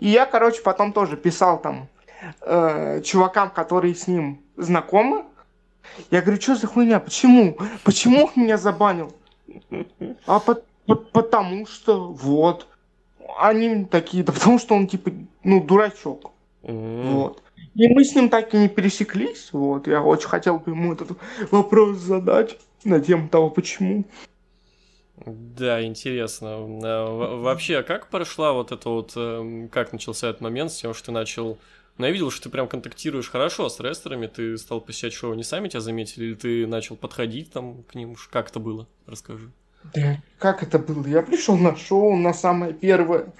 И 0.00 0.08
я, 0.08 0.24
короче, 0.24 0.62
потом 0.62 0.94
тоже 0.94 1.18
писал 1.18 1.60
там 1.60 1.90
э, 2.40 3.02
чувакам, 3.02 3.50
которые 3.50 3.94
с 3.94 4.06
ним 4.06 4.42
знакомы, 4.56 5.27
я 6.10 6.22
говорю, 6.22 6.40
что 6.40 6.56
за 6.56 6.66
хуйня? 6.66 7.00
Почему? 7.00 7.56
Почему 7.84 8.24
он 8.24 8.30
меня 8.36 8.56
забанил? 8.56 9.12
А 10.26 10.40
по 10.40 10.62
по 10.86 10.94
потому 10.94 11.66
что 11.66 12.08
вот. 12.08 12.66
Они 13.38 13.84
такие, 13.84 14.24
да 14.24 14.32
потому 14.32 14.58
что 14.58 14.74
он 14.74 14.86
типа, 14.86 15.12
ну, 15.44 15.62
дурачок. 15.62 16.32
Mm-hmm. 16.62 17.12
Вот. 17.12 17.42
И 17.74 17.86
мы 17.88 18.04
с 18.04 18.14
ним 18.14 18.30
так 18.30 18.54
и 18.54 18.58
не 18.58 18.68
пересеклись. 18.68 19.50
Вот. 19.52 19.86
Я 19.86 20.02
очень 20.02 20.28
хотел 20.28 20.58
бы 20.58 20.72
ему 20.72 20.94
этот 20.94 21.10
вопрос 21.50 21.98
задать 21.98 22.56
на 22.84 23.00
тему 23.00 23.28
того, 23.28 23.50
почему. 23.50 24.04
Да, 25.26 25.84
интересно. 25.84 26.48
А, 26.84 27.36
вообще, 27.36 27.82
как 27.82 28.08
прошла 28.08 28.52
вот 28.52 28.72
это 28.72 28.88
вот, 28.88 29.12
эм, 29.16 29.68
как 29.68 29.92
начался 29.92 30.28
этот 30.28 30.40
момент 30.40 30.72
с 30.72 30.76
тем, 30.78 30.94
что 30.94 31.06
ты 31.06 31.12
начал 31.12 31.58
но 31.98 32.06
я 32.06 32.12
видел, 32.12 32.30
что 32.30 32.44
ты 32.44 32.50
прям 32.50 32.68
контактируешь 32.68 33.30
хорошо 33.30 33.68
с 33.68 33.80
ресторами, 33.80 34.28
ты 34.28 34.56
стал 34.56 34.80
посещать 34.80 35.12
шоу, 35.12 35.32
они 35.32 35.42
сами 35.42 35.68
тебя 35.68 35.80
заметили, 35.80 36.26
или 36.26 36.34
ты 36.34 36.66
начал 36.66 36.96
подходить 36.96 37.52
там 37.52 37.82
к 37.82 37.94
ним? 37.94 38.16
Как 38.30 38.50
это 38.50 38.60
было? 38.60 38.86
Расскажи. 39.06 39.50
Да, 39.94 40.20
как 40.38 40.62
это 40.62 40.78
было? 40.78 41.06
Я 41.06 41.22
пришел 41.22 41.56
на 41.56 41.76
шоу 41.76 42.16
на 42.16 42.32
самое 42.32 42.72
первое. 42.72 43.32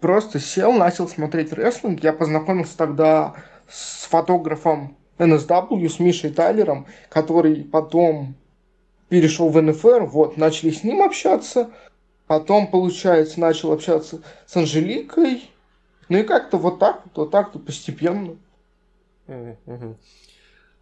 Просто 0.00 0.38
сел, 0.40 0.72
начал 0.72 1.08
смотреть 1.08 1.52
рестлинг. 1.52 2.02
Я 2.02 2.12
познакомился 2.12 2.76
тогда 2.76 3.34
с 3.68 4.04
фотографом 4.04 4.96
NSW, 5.18 5.88
с 5.88 5.98
Мишей 5.98 6.30
Тайлером, 6.30 6.86
который 7.08 7.64
потом 7.64 8.34
перешел 9.08 9.48
в 9.48 9.60
НФР. 9.60 10.04
Вот, 10.04 10.36
начали 10.36 10.70
с 10.70 10.84
ним 10.84 11.02
общаться. 11.02 11.70
Потом, 12.26 12.70
получается, 12.70 13.40
начал 13.40 13.72
общаться 13.72 14.22
с 14.46 14.56
Анжеликой. 14.56 15.50
Ну 16.08 16.18
и 16.18 16.22
как-то 16.22 16.56
вот 16.56 16.78
так 16.78 17.02
вот, 17.04 17.16
вот 17.16 17.30
так-то 17.30 17.58
постепенно. 17.58 18.36
Угу. 19.26 19.96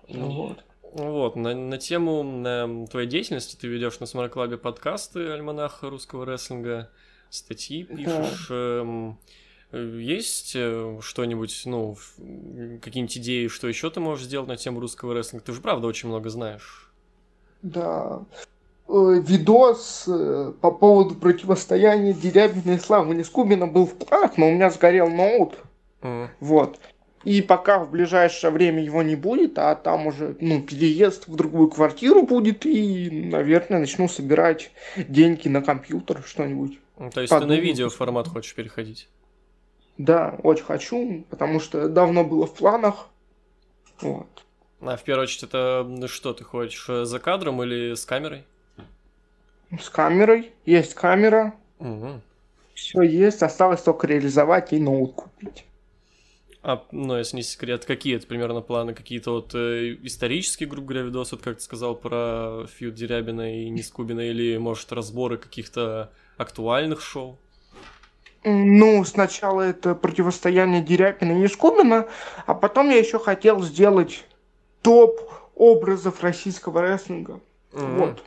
Вот. 0.09 0.64
Вот, 0.92 1.37
на, 1.37 1.54
на 1.54 1.78
тему 1.78 2.23
на 2.23 2.87
твоей 2.87 3.09
деятельности 3.09 3.56
ты 3.56 3.66
ведешь 3.66 4.00
на 4.00 4.06
Смарклабе 4.06 4.56
подкасты 4.56 5.28
Альманаха 5.30 5.90
русского 5.90 6.25
рестлинга, 6.25 6.90
статьи 7.28 7.85
пишешь. 7.85 8.47
Да. 8.49 8.54
Эм, 8.54 9.18
есть 9.73 10.52
э, 10.54 10.99
что-нибудь, 11.02 11.62
ну, 11.66 11.97
какие-нибудь 12.80 13.18
идеи, 13.18 13.49
что 13.49 13.68
еще 13.68 13.90
ты 13.90 14.00
можешь 14.00 14.26
сделать 14.26 14.49
на 14.49 14.56
тему 14.56 14.80
русского 14.80 15.12
рестлинга? 15.12 15.45
Ты 15.45 15.52
же 15.52 15.61
правда 15.61 15.87
очень 15.87 16.09
много 16.09 16.30
знаешь. 16.30 16.90
Да. 17.62 18.25
Э, 18.88 19.20
видос 19.20 20.04
э, 20.06 20.52
по 20.60 20.70
поводу 20.70 21.16
противостояния 21.16 22.12
Дерябина 22.12 22.76
и 22.76 22.78
Славы 22.78 23.16
Нескубина 23.16 23.66
был 23.66 23.86
в 23.86 23.94
планах, 23.94 24.36
но 24.36 24.48
у 24.48 24.52
меня 24.52 24.70
сгорел 24.70 25.08
ноут. 25.08 25.58
Mm. 26.02 26.28
Вот. 26.38 26.78
И 27.24 27.42
пока 27.42 27.80
в 27.80 27.90
ближайшее 27.90 28.52
время 28.52 28.84
его 28.84 29.02
не 29.02 29.16
будет, 29.16 29.58
а 29.58 29.74
там 29.74 30.06
уже 30.06 30.36
ну, 30.40 30.62
переезд 30.62 31.26
в 31.26 31.34
другую 31.34 31.68
квартиру 31.68 32.22
будет, 32.22 32.64
и, 32.64 33.10
наверное, 33.10 33.80
начну 33.80 34.06
собирать 34.06 34.70
деньги 34.96 35.48
на 35.48 35.62
компьютер, 35.62 36.22
что-нибудь. 36.24 36.78
Ну, 36.96 37.10
то 37.10 37.20
есть 37.20 37.30
Подумал. 37.32 37.56
ты 37.56 37.60
на 37.60 37.64
видео 37.64 37.90
формат 37.90 38.28
хочешь 38.28 38.54
переходить? 38.54 39.08
Да, 39.98 40.38
очень 40.44 40.64
хочу, 40.64 41.24
потому 41.28 41.58
что 41.58 41.88
давно 41.88 42.22
было 42.22 42.46
в 42.46 42.54
планах. 42.54 43.08
Вот. 44.00 44.44
А 44.80 44.96
в 44.96 45.02
первую 45.02 45.24
очередь 45.24 45.42
это 45.42 46.06
что 46.06 46.32
ты 46.32 46.44
хочешь, 46.44 46.86
э, 46.88 47.04
за 47.04 47.18
кадром 47.18 47.60
или 47.64 47.94
с 47.94 48.04
камерой? 48.04 48.44
С 49.80 49.88
камерой. 49.90 50.52
Есть 50.64 50.94
камера. 50.94 51.54
Угу. 51.78 52.20
Все 52.75 53.02
есть. 53.02 53.42
Осталось 53.42 53.82
только 53.82 54.06
реализовать 54.06 54.73
и 54.73 54.78
ноут 54.78 55.14
купить. 55.14 55.64
А, 56.62 56.85
ну, 56.90 57.16
если 57.16 57.37
не 57.37 57.42
секрет, 57.44 57.85
какие 57.85 58.16
это 58.16 58.26
примерно 58.26 58.61
планы? 58.61 58.92
Какие-то 58.92 59.30
вот 59.30 59.54
э, 59.54 59.96
исторические, 60.02 60.68
грубо 60.68 60.88
говоря, 60.88 61.04
видосы, 61.06 61.37
вот 61.37 61.44
как 61.44 61.58
ты 61.58 61.62
сказал 61.62 61.94
про 61.94 62.66
фьюд 62.66 62.94
Дерябина 62.94 63.62
и 63.62 63.68
Нискубина, 63.68 64.20
или, 64.20 64.56
может, 64.56 64.90
разборы 64.92 65.38
каких-то 65.38 66.11
актуальных 66.37 67.02
шоу? 67.02 67.38
Ну, 68.42 69.04
сначала 69.04 69.62
это 69.62 69.94
противостояние 69.94 70.82
Дерябина 70.82 71.32
и 71.32 71.40
Нискубина, 71.40 72.08
а 72.46 72.54
потом 72.54 72.90
я 72.90 72.99
еще 72.99 73.20
хотел 73.20 73.62
сделать 73.62 74.25
топ 74.82 75.20
образов 75.54 76.23
российского 76.23 76.82
рестлинга. 76.82 77.40
Mm-hmm. 77.73 77.96
Вот. 77.96 78.25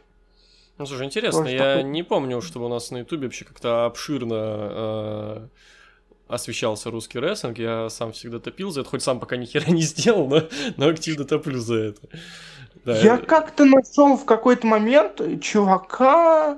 Ну, 0.80 0.86
слушай, 0.86 1.06
интересно, 1.06 1.42
Может, 1.42 1.54
я 1.54 1.76
такой... 1.76 1.84
не 1.90 2.04
помню, 2.04 2.42
чтобы 2.42 2.68
у 2.68 2.70
нас 2.70 2.90
на 2.90 3.00
Ютубе 3.00 3.28
вообще 3.28 3.44
как-то 3.44 3.86
обширно 3.86 4.34
э, 4.34 5.48
освещался 6.30 6.90
русский 6.90 7.20
рестлинг. 7.20 7.60
Я 7.60 7.90
сам 7.90 8.14
всегда 8.14 8.40
топил 8.40 8.72
за 8.72 8.82
это, 8.82 8.90
хоть 8.90 9.04
сам 9.04 9.20
пока 9.20 9.36
ни 9.36 9.46
хера 9.46 9.70
не 9.70 9.82
сделал, 9.82 10.30
но, 10.30 10.44
но 10.78 10.88
активно 10.88 11.26
топлю 11.26 11.60
за 11.60 11.76
это. 11.76 12.02
Да. 12.86 12.98
Я 12.98 13.18
как-то 13.18 13.66
нашел 13.66 14.16
в 14.16 14.24
какой-то 14.24 14.66
момент 14.68 15.22
чувака 15.42 16.58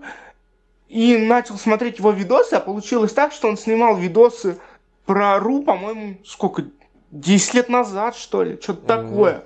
и 0.87 1.17
начал 1.17 1.57
смотреть 1.57 1.97
его 1.97 2.11
видосы, 2.11 2.53
а 2.53 2.59
получилось 2.59 3.13
так, 3.13 3.33
что 3.33 3.47
он 3.47 3.57
снимал 3.57 3.97
видосы 3.97 4.59
про 5.07 5.39
Ру, 5.39 5.63
по-моему, 5.63 6.17
сколько, 6.25 6.65
10 7.09 7.55
лет 7.55 7.69
назад, 7.69 8.15
что 8.15 8.43
ли, 8.43 8.59
что-то 8.61 8.81
mm-hmm. 8.81 8.85
такое. 8.85 9.43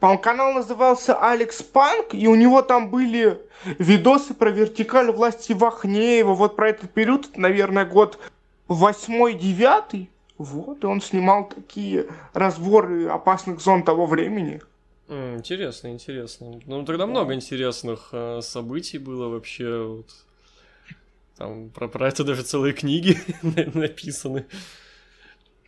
По-моему, 0.00 0.22
канал 0.22 0.52
назывался 0.52 1.14
Алекс 1.18 1.62
Панк, 1.62 2.14
и 2.14 2.28
у 2.28 2.34
него 2.34 2.62
там 2.62 2.90
были 2.90 3.40
видосы 3.64 4.34
про 4.34 4.50
вертикаль 4.50 5.10
власти 5.10 5.52
Вахнеева. 5.52 6.34
Вот 6.34 6.56
про 6.56 6.70
этот 6.70 6.92
период, 6.92 7.36
наверное, 7.36 7.84
год 7.86 8.18
восьмой-девятый. 8.68 10.10
Вот, 10.36 10.82
и 10.82 10.86
он 10.86 11.00
снимал 11.00 11.48
такие 11.48 12.08
разборы 12.32 13.06
опасных 13.06 13.60
зон 13.60 13.84
того 13.84 14.06
времени. 14.06 14.60
Интересно, 15.08 15.88
интересно. 15.88 16.60
Ну, 16.66 16.84
тогда 16.84 17.06
много 17.06 17.34
интересных 17.34 18.08
э, 18.12 18.40
событий 18.42 18.98
было 18.98 19.28
вообще. 19.28 19.84
Вот. 19.84 20.10
Там 21.36 21.70
про, 21.70 21.88
про 21.88 22.08
это 22.08 22.24
даже 22.24 22.42
целые 22.42 22.72
книги 22.72 23.18
написаны. 23.74 24.46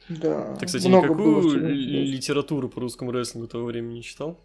Да. 0.08 0.54
Ты, 0.56 0.66
кстати, 0.66 0.86
много 0.86 1.08
никакую 1.08 1.68
литературу 1.68 2.68
по 2.68 2.80
русскому 2.80 3.10
рестлингу 3.10 3.48
того 3.48 3.66
времени 3.66 3.94
не 3.94 4.02
читал? 4.02 4.38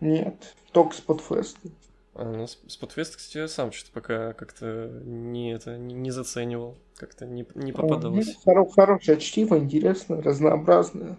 Нет, 0.00 0.54
только 0.72 0.94
Спотфест. 0.94 1.56
А, 2.14 2.30
ну, 2.30 2.46
Спотфест, 2.46 3.16
кстати, 3.16 3.38
я 3.38 3.48
сам 3.48 3.72
что-то 3.72 3.92
пока 3.92 4.32
как-то 4.34 5.00
не, 5.04 5.52
это, 5.52 5.78
не, 5.78 5.94
не 5.94 6.10
заценивал, 6.10 6.76
как-то 6.96 7.26
не, 7.26 7.46
не 7.54 7.72
а, 7.72 7.74
попадалось. 7.74 8.36
Ну, 8.44 8.66
хорошее 8.66 9.18
чтиво, 9.18 9.58
интересное, 9.58 10.22
разнообразное. 10.22 11.16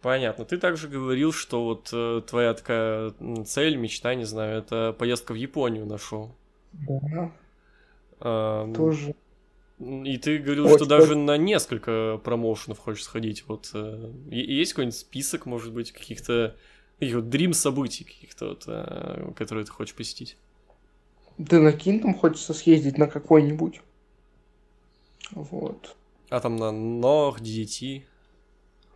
Понятно. 0.00 0.46
Ты 0.46 0.56
также 0.56 0.88
говорил, 0.88 1.30
что 1.32 1.64
вот 1.64 1.90
э, 1.92 2.22
твоя 2.26 2.54
такая 2.54 3.12
цель, 3.44 3.76
мечта, 3.76 4.14
не 4.14 4.24
знаю, 4.24 4.58
это 4.58 4.94
поездка 4.98 5.32
в 5.32 5.34
Японию 5.36 5.84
на 5.84 5.98
шоу. 5.98 6.34
Да. 6.72 7.30
А, 8.20 8.72
Тоже. 8.72 9.14
И 9.80 10.18
ты 10.18 10.38
говорил, 10.38 10.66
Очень 10.66 10.76
что 10.76 10.86
даже 10.86 11.16
на 11.16 11.38
несколько 11.38 12.20
промоушенов 12.22 12.78
хочешь 12.78 13.04
сходить. 13.04 13.44
Вот 13.48 13.70
э, 13.72 14.12
есть 14.30 14.74
какой-нибудь 14.74 14.98
список, 14.98 15.46
может 15.46 15.72
быть, 15.72 15.90
каких-то 15.92 16.54
каких 16.98 17.16
вот 17.16 17.30
дрим 17.30 17.54
событий, 17.54 18.04
каких-то 18.04 18.50
вот, 18.50 18.64
э, 18.66 19.32
которые 19.34 19.64
ты 19.64 19.72
хочешь 19.72 19.94
посетить? 19.94 20.36
Да 21.38 21.58
на 21.58 21.72
Кинтом 21.72 22.14
хочется 22.14 22.52
съездить 22.52 22.98
на 22.98 23.06
какой-нибудь. 23.06 23.80
Вот. 25.30 25.96
А 26.28 26.40
там 26.40 26.56
на 26.56 26.70
Ног, 26.70 27.40
DDT? 27.40 28.02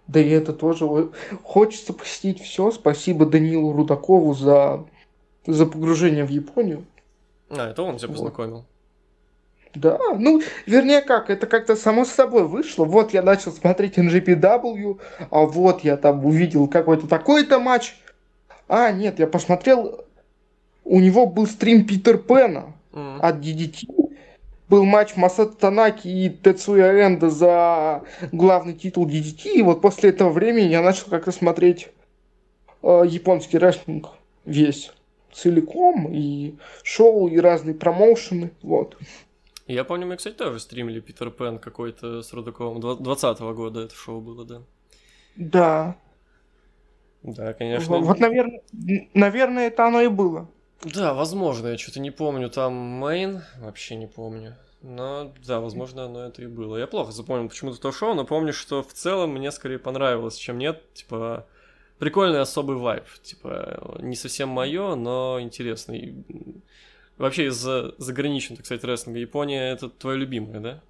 Да 0.07 0.21
и 0.21 0.29
это 0.29 0.53
тоже. 0.53 1.11
Хочется 1.43 1.95
посетить 1.95 2.43
все. 2.43 2.71
Спасибо 2.71 3.25
Данилу 3.25 3.73
Рудакову 3.73 4.35
за, 4.35 4.87
за 5.47 5.65
погружение 5.65 6.27
в 6.27 6.31
Японию. 6.31 6.85
А, 7.49 7.71
это 7.71 7.83
он 7.83 7.97
тебя 7.97 8.09
вот. 8.09 8.17
познакомил. 8.17 8.67
Да, 9.75 9.99
ну, 10.17 10.41
вернее 10.67 11.01
как, 11.01 11.31
это 11.31 11.47
как-то 11.47 11.75
само 11.75 12.05
собой 12.05 12.45
вышло. 12.45 12.85
Вот 12.85 13.13
я 13.13 13.23
начал 13.23 13.53
смотреть 13.53 13.99
NGPW, 13.99 15.01
а 15.31 15.41
вот 15.41 15.83
я 15.83 15.97
там 15.97 16.25
увидел 16.25 16.69
какой-то 16.69 17.09
такой-то 17.09 17.59
матч. 17.59 17.97
А, 18.69 18.93
нет, 18.93 19.19
я 19.19 19.27
посмотрел, 19.27 20.05
у 20.85 21.01
него 21.01 21.27
был 21.27 21.47
стрим 21.47 21.87
Питер 21.87 22.19
Пена 22.19 22.73
mm. 22.93 23.21
от 23.21 23.37
DDT. 23.37 23.89
Был 24.69 24.85
матч 24.85 25.17
Масата 25.17 25.55
Танаки 25.57 26.09
и 26.09 26.31
Тецуя 26.31 27.07
Энда 27.07 27.29
за 27.29 28.03
главный 28.33 28.75
титул 28.75 29.07
DDT. 29.07 29.53
И 29.55 29.63
вот 29.63 29.83
после 29.83 30.11
этого 30.11 30.31
времени 30.31 30.69
я 30.69 30.83
начал 30.83 31.07
как-то 31.11 31.33
смотреть 31.33 31.89
э, 32.83 33.03
японский 33.07 33.59
рестлинг 33.59 34.11
весь 34.47 34.93
целиком, 35.35 36.09
и 36.11 36.55
шоу, 36.83 37.29
и 37.29 37.39
разные 37.39 37.75
промоушены, 37.75 38.53
вот. 38.63 38.97
Я 39.67 39.85
помню, 39.85 40.07
мы, 40.07 40.17
кстати, 40.17 40.35
тоже 40.35 40.61
стримили 40.61 41.01
Питер 41.01 41.31
Пен 41.31 41.59
какой-то 41.59 42.23
с 42.23 42.33
Рудаковым. 42.33 42.79
20-го 42.79 43.55
года 43.55 43.81
это 43.81 43.95
шоу 43.95 44.21
было, 44.21 44.45
да. 44.45 44.63
Да. 45.37 45.97
Да, 47.23 47.55
конечно. 47.55 47.99
Вот, 47.99 48.19
наверное, 48.19 48.61
наверное, 49.15 49.69
это 49.69 49.87
оно 49.87 50.03
и 50.03 50.09
было. 50.09 50.51
Да, 50.83 51.15
возможно, 51.15 51.69
я 51.69 51.79
что-то 51.79 52.01
не 52.01 52.11
помню. 52.11 52.51
Там 52.51 52.75
мейн, 52.75 53.43
вообще 53.59 53.97
не 53.97 54.07
помню. 54.07 54.57
Но 54.83 55.33
да, 55.47 55.61
возможно, 55.61 56.05
оно 56.05 56.27
это 56.27 56.43
и 56.43 56.47
было. 56.47 56.77
Я 56.77 56.87
плохо 56.87 57.11
запомнил 57.11 57.49
почему-то 57.49 57.81
то 57.81 57.91
шоу, 57.91 58.13
но 58.13 58.27
помню, 58.27 58.53
что 58.53 58.83
в 58.83 58.93
целом 58.93 59.31
мне 59.31 59.51
скорее 59.51 59.79
понравилось, 59.79 60.37
чем 60.37 60.59
нет. 60.59 60.83
Типа, 60.93 61.47
прикольный 61.99 62.43
особый 62.43 62.77
вайб. 62.77 63.05
Типа, 63.23 63.99
не 64.03 64.15
совсем 64.15 64.51
мое, 64.51 64.95
но 64.95 65.39
интересный. 65.41 66.23
Вообще 67.17 67.47
из 67.47 67.57
заграничного, 67.99 68.57
так 68.57 68.67
сказать, 68.67 68.85
рестлинга 68.85 69.21
Япония 69.21 69.71
это 69.71 69.89
твое 69.89 70.19
любимое, 70.19 70.61
да? 70.61 70.81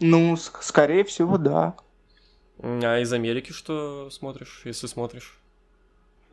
Ну, 0.00 0.36
скорее 0.36 1.04
всего, 1.04 1.38
да. 1.38 1.76
А 2.58 2.98
из 2.98 3.12
Америки 3.12 3.52
что 3.52 4.10
смотришь, 4.10 4.62
если 4.64 4.86
смотришь? 4.86 5.38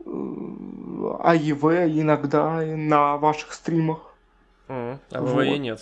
А 0.04 1.36
ЕВ 1.36 1.64
иногда 1.64 2.62
на 2.62 3.18
ваших 3.18 3.54
стримах. 3.54 4.16
А 4.68 4.98
ВВЕ 5.12 5.52
вот. 5.52 5.58
нет. 5.58 5.82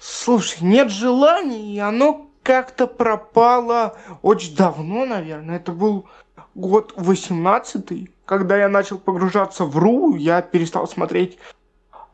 Слушай, 0.00 0.62
нет 0.62 0.90
желания, 0.90 1.74
и 1.74 1.78
оно 1.78 2.28
как-то 2.42 2.86
пропало 2.86 3.98
очень 4.22 4.56
давно, 4.56 5.04
наверное. 5.04 5.56
Это 5.56 5.72
был 5.72 6.08
год 6.54 6.92
18 6.96 8.10
когда 8.28 8.58
я 8.58 8.68
начал 8.68 8.98
погружаться 8.98 9.64
в 9.64 9.76
РУ, 9.78 10.14
я 10.14 10.42
перестал 10.42 10.86
смотреть 10.86 11.38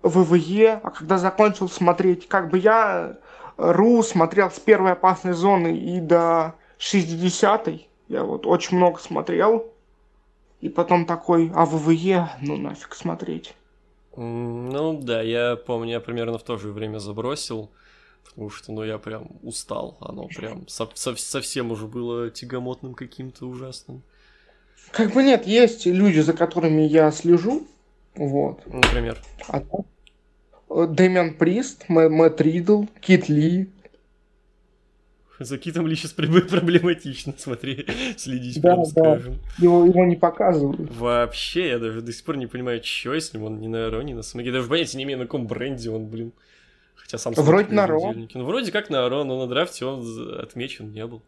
ВВЕ, 0.05 0.81
а 0.83 0.91
когда 0.91 1.19
закончил 1.19 1.69
смотреть, 1.69 2.29
как 2.29 2.51
бы 2.51 2.59
я 2.59 3.19
РУ 3.57 4.01
смотрел 4.05 4.49
с 4.51 4.61
первой 4.61 4.93
опасной 4.93 5.33
зоны 5.33 5.77
и 5.77 5.99
до 6.01 6.55
60-й. 6.79 7.89
Я 8.09 8.23
вот 8.23 8.47
очень 8.47 8.77
много 8.77 9.01
смотрел. 9.01 9.73
И 10.61 10.69
потом 10.69 11.05
такой, 11.05 11.51
а 11.53 11.67
ВВЕ, 11.67 12.31
ну 12.41 12.57
нафиг 12.57 12.95
смотреть. 12.95 13.55
Ну 14.17 15.01
да, 15.03 15.21
я 15.21 15.57
помню, 15.57 15.91
я 15.95 16.01
примерно 16.01 16.39
в 16.39 16.45
то 16.45 16.57
же 16.59 16.71
время 16.71 16.99
забросил, 16.99 17.71
потому 18.25 18.51
что, 18.51 18.71
ну, 18.71 18.85
я 18.85 18.99
прям 18.99 19.27
устал, 19.43 19.97
оно 20.01 20.29
прям 20.29 20.69
со- 20.69 20.89
со- 20.95 21.17
совсем 21.17 21.73
уже 21.73 21.89
было 21.89 22.31
тягомотным 22.31 22.95
каким-то 22.95 23.47
ужасным. 23.47 24.03
Как 24.91 25.13
бы 25.13 25.23
нет, 25.23 25.47
есть 25.47 25.87
люди, 25.87 26.21
за 26.21 26.33
которыми 26.33 26.83
я 26.83 27.11
слежу, 27.11 27.67
вот. 28.15 28.61
Например? 28.67 29.19
А, 29.49 29.63
Дэмиан 30.87 31.35
Прист, 31.35 31.89
Мэтт 31.89 32.41
Ридл, 32.41 32.85
Кит 33.01 33.29
Ли, 33.29 33.69
за 35.39 35.59
Китом 35.59 35.87
Ли 35.87 35.97
сейчас 35.97 36.13
проблематично, 36.13 37.35
смотри, 37.37 37.87
следить, 38.17 38.61
да, 38.61 38.75
прям 38.75 38.85
да. 38.85 38.91
скажем. 38.91 39.39
Его, 39.59 39.85
его 39.85 40.05
не 40.05 40.17
показывают. 40.17 40.91
Вообще, 40.97 41.71
я 41.71 41.79
даже 41.79 42.03
до 42.03 42.13
сих 42.13 42.25
пор 42.25 42.37
не 42.37 42.47
понимаю, 42.47 42.83
что 42.83 43.19
с 43.19 43.33
ним, 43.33 43.45
он 43.45 43.61
не 43.61 43.69
на 43.69 43.91
Ро, 43.91 44.03
не 44.03 44.15
на 44.15 44.23
Смеке. 44.23 44.53
Даже 44.53 44.69
понятия 44.69 44.97
не 44.97 45.05
имею, 45.05 45.19
на 45.19 45.25
каком 45.25 45.47
бренде 45.47 45.91
он, 45.91 46.07
блин. 46.07 46.33
Хотя 46.95 47.19
сам 47.19 47.35
Вроде 47.35 47.75
на 47.75 47.87
Ро. 47.87 48.13
Ну, 48.13 48.45
вроде 48.45 48.73
как 48.73 48.91
на 48.91 49.09
Ро, 49.09 49.25
но 49.25 49.45
на 49.45 49.49
драфте 49.49 49.85
он 49.85 50.39
отмечен 50.39 50.93
не 50.93 51.07
был. 51.07 51.23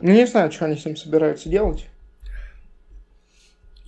Ну, 0.00 0.12
не 0.12 0.26
знаю, 0.26 0.52
что 0.52 0.66
они 0.66 0.76
с 0.76 0.84
ним 0.84 0.96
собираются 0.96 1.48
делать. 1.48 1.86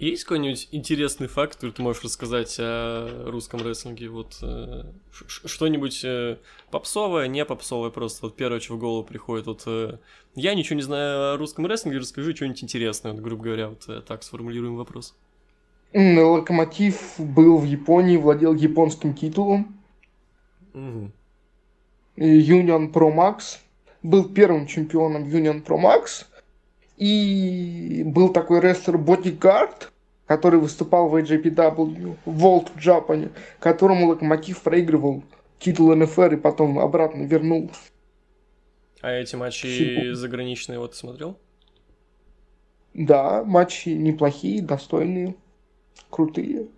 Есть 0.00 0.24
какой-нибудь 0.24 0.68
интересный 0.72 1.26
факт, 1.26 1.56
который 1.56 1.72
ты 1.72 1.82
можешь 1.82 2.02
рассказать 2.02 2.56
о 2.58 3.26
русском 3.26 3.60
рестлинге? 3.60 4.08
Вот 4.08 4.38
э, 4.40 4.84
что-нибудь 5.12 6.00
э, 6.04 6.38
попсовое, 6.70 7.28
не 7.28 7.44
попсовое, 7.44 7.90
просто 7.90 8.22
вот 8.22 8.34
первое, 8.34 8.60
что 8.60 8.76
в 8.76 8.78
голову 8.78 9.04
приходит. 9.04 9.46
Вот 9.46 9.64
э, 9.66 9.98
я 10.34 10.54
ничего 10.54 10.76
не 10.76 10.82
знаю 10.82 11.34
о 11.34 11.36
русском 11.36 11.66
рестлинге, 11.66 11.98
расскажи 11.98 12.34
что-нибудь 12.34 12.64
интересное, 12.64 13.12
вот, 13.12 13.20
грубо 13.20 13.44
говоря, 13.44 13.68
вот 13.68 14.06
так 14.06 14.22
сформулируем 14.22 14.76
вопрос. 14.76 15.14
Локомотив 15.92 17.16
был 17.18 17.58
в 17.58 17.64
Японии, 17.64 18.16
владел 18.16 18.54
японским 18.54 19.12
титулом. 19.12 19.78
Угу. 20.72 21.10
Union 22.16 22.90
Pro 22.90 23.14
Max 23.14 23.58
был 24.02 24.28
первым 24.28 24.66
чемпионом 24.66 25.24
Union 25.24 25.64
Pro 25.64 25.78
Max 25.78 26.26
и 26.96 28.02
был 28.04 28.32
такой 28.32 28.60
рестлер 28.60 28.96
Bodyguard, 28.96 29.88
который 30.26 30.60
выступал 30.60 31.08
в 31.08 31.16
AJPW, 31.16 32.16
World 32.26 32.68
Japan, 32.76 33.32
которому 33.58 34.08
Локомотив 34.08 34.62
проигрывал 34.62 35.24
титул 35.58 35.94
НФР 35.94 36.34
и 36.34 36.36
потом 36.36 36.78
обратно 36.78 37.24
вернул. 37.24 37.70
А 39.00 39.10
эти 39.12 39.34
матчи 39.34 40.12
заграничные 40.12 40.78
вот 40.78 40.94
смотрел? 40.94 41.38
Да, 42.92 43.44
матчи 43.44 43.90
неплохие, 43.90 44.62
достойные, 44.62 45.36
крутые. 46.10 46.68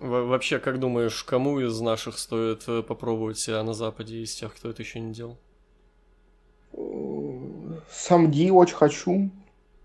Во 0.00 0.24
вообще, 0.24 0.58
как 0.58 0.80
думаешь, 0.80 1.22
кому 1.22 1.60
из 1.60 1.80
наших 1.80 2.18
стоит 2.18 2.64
э, 2.66 2.82
попробовать 2.82 3.38
себя 3.38 3.62
на 3.62 3.72
Западе 3.72 4.18
из 4.18 4.34
тех, 4.34 4.54
кто 4.54 4.70
это 4.70 4.82
еще 4.82 4.98
не 4.98 5.14
делал? 5.14 5.38
Сам 7.90 8.30
Ди 8.30 8.50
очень 8.50 8.76
хочу. 8.76 9.30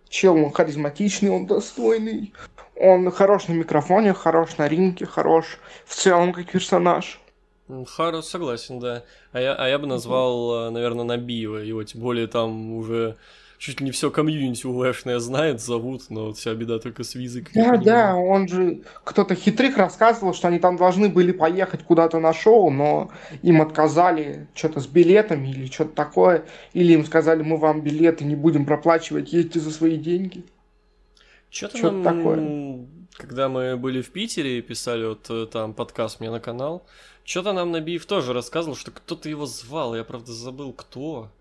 Чел, 0.09 0.35
он 0.35 0.51
харизматичный, 0.51 1.29
он 1.29 1.45
достойный. 1.45 2.33
Он 2.75 3.11
хорош 3.11 3.47
на 3.47 3.53
микрофоне, 3.53 4.13
хорош 4.13 4.57
на 4.57 4.67
ринге, 4.67 5.05
хорош 5.05 5.57
в 5.85 5.95
целом 5.95 6.31
как 6.31 6.51
персонаж. 6.51 7.19
Хорош, 7.87 8.25
согласен, 8.25 8.79
да. 8.79 9.03
А 9.33 9.41
я, 9.41 9.53
а 9.53 9.67
я 9.67 9.77
бы 9.77 9.87
назвал, 9.87 10.67
э, 10.67 10.69
наверное, 10.69 11.03
Набиева. 11.03 11.57
Его 11.57 11.83
тем 11.83 12.01
более 12.01 12.27
там 12.27 12.73
уже 12.73 13.17
чуть 13.57 13.79
ли 13.79 13.85
не 13.85 13.91
все 13.91 14.11
комьюнити 14.11 14.65
УВшное 14.65 15.19
знает, 15.19 15.61
зовут, 15.61 16.09
но 16.09 16.27
вот 16.27 16.37
вся 16.37 16.53
беда 16.53 16.79
только 16.79 17.03
с 17.03 17.15
визой. 17.15 17.45
Да, 17.53 17.77
да, 17.77 18.15
он 18.15 18.47
же, 18.47 18.81
кто-то 19.03 19.35
хитрых 19.35 19.77
рассказывал, 19.77 20.33
что 20.33 20.47
они 20.47 20.59
там 20.59 20.77
должны 20.77 21.09
были 21.09 21.31
поехать 21.31 21.83
куда-то 21.83 22.19
на 22.19 22.33
шоу, 22.33 22.69
но 22.69 23.11
им 23.41 23.61
отказали 23.61 24.47
что-то 24.53 24.79
с 24.79 24.87
билетами 24.87 25.49
или 25.49 25.65
что-то 25.65 25.95
такое, 25.95 26.45
или 26.73 26.93
им 26.93 27.05
сказали, 27.05 27.41
мы 27.41 27.57
вам 27.57 27.81
билеты 27.81 28.25
не 28.25 28.35
будем 28.35 28.65
проплачивать, 28.65 29.33
едьте 29.33 29.59
за 29.59 29.71
свои 29.71 29.97
деньги. 29.97 30.43
Что-то, 31.49 31.77
что 31.77 31.91
нам... 31.91 32.03
такое. 32.03 32.87
Когда 33.17 33.49
мы 33.49 33.77
были 33.77 34.01
в 34.01 34.11
Питере 34.11 34.59
и 34.59 34.61
писали 34.61 35.05
вот 35.05 35.25
э, 35.29 35.47
там 35.51 35.73
подкаст 35.73 36.19
мне 36.19 36.29
на 36.29 36.39
канал, 36.39 36.85
что-то 37.23 37.51
нам 37.51 37.71
Набиев 37.71 38.05
тоже 38.05 38.31
рассказывал, 38.31 38.75
что 38.75 38.91
кто-то 38.91 39.27
его 39.27 39.47
звал, 39.47 39.95
я 39.95 40.03
правда 40.03 40.31
забыл 40.31 40.71
кто. 40.71 41.31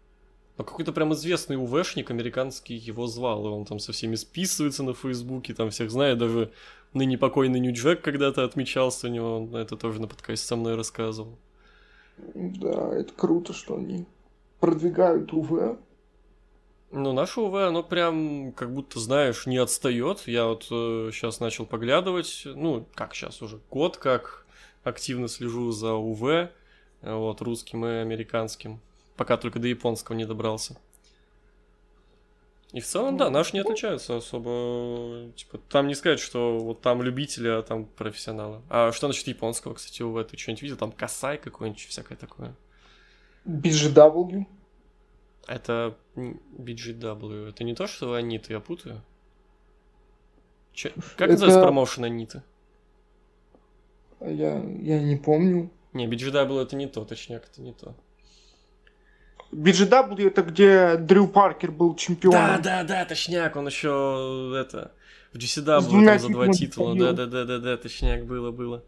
Но 0.59 0.64
какой-то 0.64 0.92
прям 0.92 1.12
известный 1.12 1.57
УВшник 1.57 2.11
американский 2.11 2.75
его 2.75 3.07
звал, 3.07 3.47
и 3.47 3.51
он 3.51 3.66
там 3.66 3.79
со 3.79 3.92
всеми 3.92 4.14
списывается 4.14 4.83
на 4.83 4.95
Фейсбуке, 4.95 5.55
там 5.55 5.71
всех 5.71 5.90
знает, 5.90 6.19
даже 6.19 6.51
ныне 6.95 7.19
покойный 7.19 7.61
Нью 7.61 7.75
Джек 7.75 8.01
когда-то 8.01 8.42
отмечался 8.45 9.09
у 9.09 9.11
него, 9.11 9.37
он 9.37 9.55
это 9.55 9.77
тоже 9.77 10.01
на 10.01 10.09
подкасте 10.09 10.47
со 10.47 10.57
мной 10.57 10.77
рассказывал. 10.77 11.38
Да, 12.16 12.95
это 12.95 13.12
круто, 13.12 13.53
что 13.53 13.77
они 13.77 14.07
продвигают 14.61 15.33
УВ. 15.35 15.79
Ну, 16.90 17.12
наше 17.12 17.40
УВ, 17.40 17.55
оно 17.57 17.83
прям, 17.83 18.53
как 18.53 18.73
будто, 18.73 18.99
знаешь, 19.01 19.47
не 19.47 19.59
отстает. 19.59 20.23
Я 20.27 20.47
вот 20.47 20.69
э, 20.71 21.11
сейчас 21.12 21.40
начал 21.40 21.66
поглядывать, 21.66 22.45
ну, 22.47 22.87
как 22.95 23.14
сейчас 23.14 23.42
уже, 23.42 23.61
год 23.71 23.99
как 23.99 24.47
активно 24.85 25.29
слежу 25.29 25.73
за 25.73 25.92
УВ, 25.92 26.23
э, 26.23 26.49
вот, 27.03 27.42
русским 27.42 27.85
и 27.85 27.90
американским 27.90 28.81
пока 29.16 29.37
только 29.37 29.59
до 29.59 29.68
японского 29.68 30.16
не 30.16 30.24
добрался. 30.24 30.76
И 32.72 32.81
в 32.81 32.87
целом, 32.87 33.16
да, 33.16 33.31
наши 33.31 33.55
не 33.55 33.61
отличаются 33.61 34.16
особо. 34.16 35.31
Типа, 35.35 35.59
там 35.70 35.87
не 35.87 35.94
сказать, 35.94 36.20
что 36.20 36.59
вот 36.59 36.81
там 36.81 37.00
любители, 37.00 37.48
а 37.48 37.62
там 37.62 37.87
профессионалы. 37.87 38.61
А 38.68 38.92
что 38.92 39.07
насчет 39.07 39.26
японского, 39.29 39.74
кстати, 39.74 40.02
у 40.02 40.22
ты 40.24 40.37
что-нибудь 40.37 40.62
видел? 40.62 40.76
Там 40.76 40.92
косай 40.92 41.38
какой-нибудь, 41.38 41.81
всякое 41.87 42.16
такое. 42.16 42.55
BGW. 43.46 44.44
Это 45.46 45.96
BGW. 46.16 47.48
Это 47.48 47.64
не 47.64 47.74
то, 47.74 47.87
что 47.87 48.14
Анита, 48.14 48.52
я 48.52 48.61
путаю. 48.61 49.00
Че... 50.72 50.90
Как 51.16 51.31
это... 51.31 51.33
называется 51.33 51.62
промоушен 51.62 52.05
Аниты? 52.05 52.42
Я, 54.20 54.62
я 54.62 55.00
не 55.00 55.16
помню. 55.16 55.70
Не, 55.92 56.07
BGW 56.07 56.62
это 56.62 56.76
не 56.76 56.88
то, 56.88 57.05
точнее, 57.05 57.37
это 57.37 57.62
не 57.62 57.72
то. 57.72 57.94
BGW 59.52 60.26
это 60.26 60.42
где 60.42 60.96
Дрю 60.96 61.28
Паркер 61.28 61.70
был 61.70 61.94
чемпионом. 61.96 62.62
Да, 62.62 62.82
да, 62.82 62.85
да, 62.85 63.04
точняк, 63.04 63.56
он 63.56 63.66
еще 63.66 64.54
это 64.61 64.92
в 65.32 65.37
GCW 65.37 66.04
там 66.04 66.18
за 66.18 66.28
два 66.28 66.48
титула. 66.48 66.96
Да, 66.96 67.12
да, 67.12 67.26
да, 67.26 67.44
да, 67.44 67.59
да, 67.59 67.76
точняк 67.76 68.24
было, 68.24 68.50
было. 68.50 68.82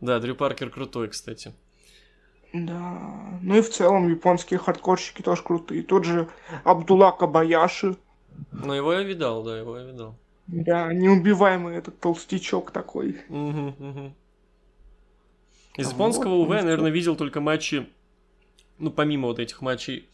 Да, 0.00 0.18
Дрю 0.20 0.34
Паркер 0.34 0.70
крутой, 0.70 1.08
кстати. 1.08 1.52
Да. 2.52 3.00
Ну 3.42 3.56
и 3.56 3.60
в 3.60 3.70
целом 3.70 4.08
японские 4.08 4.58
хардкорщики 4.58 5.22
тоже 5.22 5.42
крутые. 5.42 5.82
Тот 5.82 6.04
же 6.04 6.28
Абдулла 6.62 7.10
Кабаяши. 7.10 7.96
Ну 8.52 8.72
его 8.72 8.92
я 8.92 9.02
видал, 9.02 9.42
да, 9.42 9.58
его 9.58 9.76
я 9.78 9.84
видал. 9.84 10.16
Да, 10.46 10.92
неубиваемый 10.92 11.76
этот 11.76 11.98
толстячок 11.98 12.70
такой. 12.70 13.18
Угу, 13.28 13.74
угу. 13.78 14.14
Из 15.76 15.90
японского 15.90 16.34
УВ, 16.34 16.50
наверное, 16.50 16.90
видел 16.90 17.16
только 17.16 17.40
матчи, 17.40 17.88
ну, 18.78 18.90
помимо 18.90 19.28
вот 19.28 19.38
этих 19.38 19.60
матчей 19.60 20.08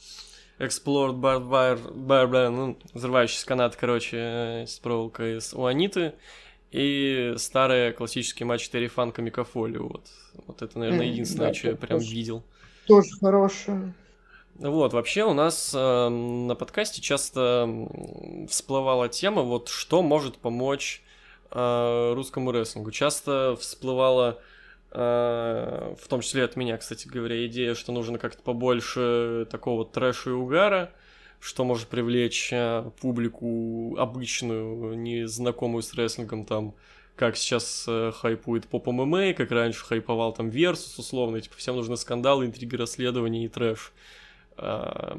Explored 0.58 1.14
Barbed 1.18 1.94
Wire, 1.94 2.48
ну, 2.50 2.78
взрывающийся 2.92 3.46
канат, 3.46 3.76
короче, 3.76 4.16
э, 4.16 4.66
с 4.66 4.78
проволокой 4.78 5.40
с 5.40 5.54
Уаниты, 5.54 6.14
и 6.70 7.34
старые 7.36 7.92
классические 7.92 8.46
матчи 8.46 8.70
Террифанка 8.70 9.22
Микафоли, 9.22 9.78
вот. 9.78 10.06
Вот 10.46 10.62
это, 10.62 10.78
наверное, 10.78 11.06
единственное, 11.06 11.48
да, 11.48 11.54
что 11.54 11.68
я 11.70 11.76
прям 11.76 11.98
тоже, 11.98 12.12
видел. 12.12 12.42
Тоже 12.86 13.10
хорошее. 13.18 13.94
Вот, 14.56 14.92
вообще 14.92 15.24
у 15.24 15.32
нас 15.32 15.72
э, 15.74 16.08
на 16.08 16.54
подкасте 16.54 17.00
часто 17.00 17.88
всплывала 18.48 19.08
тема, 19.08 19.42
вот 19.42 19.68
что 19.68 20.02
может 20.02 20.36
помочь 20.36 21.02
э, 21.50 22.12
русскому 22.14 22.52
рестлингу. 22.52 22.90
Часто 22.90 23.56
всплывала, 23.58 24.38
в 24.92 26.08
том 26.08 26.20
числе 26.20 26.44
от 26.44 26.56
меня, 26.56 26.76
кстати 26.76 27.06
говоря, 27.06 27.46
идея, 27.46 27.74
что 27.74 27.92
нужно 27.92 28.18
как-то 28.18 28.42
побольше 28.42 29.46
такого 29.50 29.84
трэша 29.84 30.30
и 30.30 30.32
угара, 30.32 30.92
что 31.40 31.64
может 31.64 31.88
привлечь 31.88 32.50
э, 32.52 32.90
публику 33.00 33.96
обычную, 33.98 34.94
незнакомую 34.98 35.82
с 35.82 35.94
рестлингом, 35.94 36.44
там, 36.44 36.74
как 37.16 37.36
сейчас 37.36 37.86
э, 37.88 38.12
хайпует 38.14 38.66
поп 38.66 38.86
ММА, 38.88 39.32
как 39.32 39.50
раньше 39.50 39.84
хайповал 39.84 40.34
там 40.34 40.50
Versus, 40.50 40.98
условно, 40.98 41.40
типа, 41.40 41.56
всем 41.56 41.76
нужны 41.76 41.96
скандалы, 41.96 42.44
интриги, 42.44 42.76
расследования 42.76 43.46
и 43.46 43.48
трэш. 43.48 43.92
Э, 44.58 45.16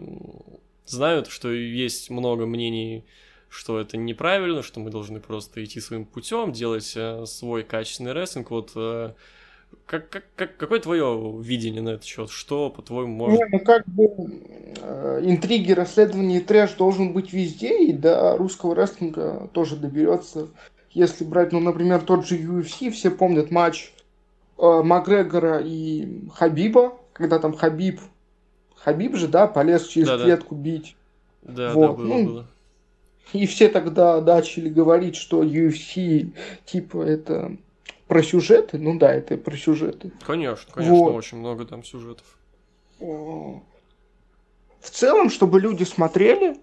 знают, 0.86 1.28
что 1.28 1.52
есть 1.52 2.12
много 2.12 2.46
мнений, 2.46 3.04
что 3.50 3.80
это 3.80 3.98
неправильно, 3.98 4.62
что 4.62 4.80
мы 4.80 4.92
должны 4.92 5.20
просто 5.20 5.64
идти 5.64 5.80
своим 5.80 6.06
путем, 6.06 6.52
делать 6.52 6.94
э, 6.96 7.26
свой 7.26 7.64
качественный 7.64 8.14
рестлинг. 8.14 8.52
Вот 8.52 8.72
э, 8.76 9.14
как, 9.86 10.10
как, 10.10 10.24
как, 10.36 10.58
какое 10.58 10.80
твое 10.80 11.36
видение 11.42 11.82
на 11.82 11.90
этот 11.90 12.06
счет? 12.06 12.30
Что, 12.30 12.70
по-твоему, 12.70 13.14
может... 13.14 13.40
Не, 13.40 13.46
ну, 13.52 13.60
как 13.60 13.86
бы 13.88 14.08
э, 14.82 15.20
интриги, 15.24 15.74
расследования 15.74 16.38
и 16.38 16.42
трэш 16.42 16.74
должен 16.76 17.12
быть 17.14 17.34
везде, 17.34 17.86
и 17.86 17.92
до 17.92 18.38
русского 18.38 18.74
рестлинга 18.74 19.50
тоже 19.52 19.76
доберется. 19.76 20.48
Если 20.92 21.26
брать, 21.26 21.52
ну, 21.52 21.60
например, 21.60 22.02
тот 22.02 22.26
же 22.26 22.38
UFC, 22.38 22.90
все 22.92 23.12
помнят 23.12 23.52
матч 23.52 23.94
э, 24.58 24.82
Макгрегора 24.82 25.60
и 25.60 26.22
Хабиба, 26.34 26.94
когда 27.14 27.40
там 27.40 27.54
Хабиб, 27.54 28.00
Хабиб 28.76 29.16
же, 29.16 29.28
да, 29.28 29.48
полез 29.48 29.88
через 29.88 30.08
да, 30.08 30.18
клетку 30.18 30.56
да. 30.56 30.62
бить. 30.62 30.96
Да, 31.42 31.74
вот. 31.74 31.88
да, 31.88 31.94
было, 31.94 32.06
ну, 32.06 32.26
было. 32.26 32.48
И 33.34 33.46
все 33.46 33.70
тогда 33.70 34.22
начали 34.22 34.70
говорить, 34.70 35.16
что 35.16 35.44
UFC, 35.44 36.34
типа, 36.66 37.02
это 37.04 37.58
про 38.12 38.24
сюжеты? 38.24 38.78
Ну 38.78 39.00
да, 39.00 39.14
это 39.14 39.38
про 39.38 39.56
сюжеты. 39.56 40.12
Конечно, 40.28 40.70
конечно, 40.74 40.94
вот. 40.94 41.16
очень 41.16 41.38
много 41.38 41.64
там 41.64 41.82
сюжетов. 41.82 42.26
В 43.00 43.62
целом, 44.82 45.30
чтобы 45.30 45.62
люди 45.62 45.86
смотрели, 45.86 46.58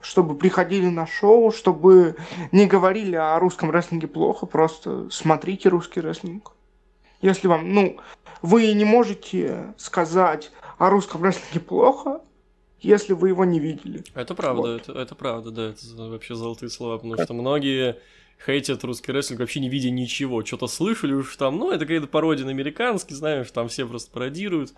чтобы 0.00 0.36
приходили 0.36 0.86
на 0.86 1.08
шоу, 1.08 1.50
чтобы 1.50 2.14
не 2.52 2.66
говорили 2.66 3.16
о 3.16 3.36
русском 3.40 3.72
рестлинге 3.72 4.06
плохо, 4.06 4.46
просто 4.46 5.10
смотрите 5.10 5.70
русский 5.70 6.00
рестлинг. 6.00 6.52
Если 7.20 7.48
вам, 7.48 7.74
ну, 7.74 7.96
вы 8.40 8.72
не 8.72 8.84
можете 8.84 9.74
сказать 9.78 10.52
о 10.78 10.88
русском 10.88 11.24
рестлинге 11.24 11.66
плохо, 11.66 12.20
если 12.78 13.12
вы 13.12 13.30
его 13.30 13.44
не 13.44 13.58
видели. 13.58 14.04
Это 14.14 14.36
правда, 14.36 14.62
вот. 14.62 14.82
это, 14.82 14.92
это 14.92 15.16
правда, 15.16 15.50
да, 15.50 15.70
это 15.70 15.80
вообще 15.96 16.36
золотые 16.36 16.70
слова, 16.70 16.98
потому 16.98 17.20
что 17.20 17.34
многие 17.34 17.98
хейтят 18.44 18.84
русский 18.84 19.12
рестлинг, 19.12 19.40
вообще 19.40 19.60
не 19.60 19.68
видя 19.68 19.90
ничего. 19.90 20.44
Что-то 20.44 20.66
слышали 20.66 21.12
уж 21.12 21.36
там, 21.36 21.58
ну, 21.58 21.70
это 21.70 21.84
какая-то 21.84 22.06
пародия 22.06 22.44
на 22.44 22.50
американский, 22.50 23.14
знаешь, 23.14 23.50
там 23.50 23.68
все 23.68 23.86
просто 23.86 24.10
пародируют. 24.10 24.74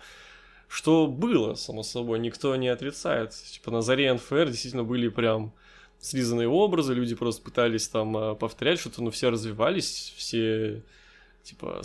Что 0.67 1.07
было, 1.07 1.53
само 1.55 1.83
собой, 1.83 2.19
никто 2.19 2.55
не 2.55 2.67
отрицает. 2.69 3.31
Типа 3.31 3.71
на 3.71 3.81
заре 3.81 4.11
НФР 4.13 4.47
действительно 4.47 4.83
были 4.83 5.09
прям 5.09 5.53
слизанные 5.99 6.47
образы, 6.47 6.93
люди 6.93 7.15
просто 7.15 7.43
пытались 7.43 7.87
там 7.87 8.17
а, 8.17 8.35
повторять 8.35 8.79
что-то, 8.79 9.03
но 9.03 9.11
все 9.11 9.29
развивались, 9.29 10.13
все 10.17 10.83
типа 11.43 11.81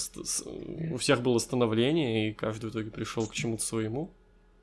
у 0.90 0.96
всех 0.96 1.20
было 1.20 1.38
становление, 1.38 2.30
и 2.30 2.32
каждый 2.32 2.70
в 2.70 2.72
итоге 2.72 2.90
пришел 2.90 3.26
к 3.26 3.34
чему-то 3.34 3.62
своему. 3.62 4.10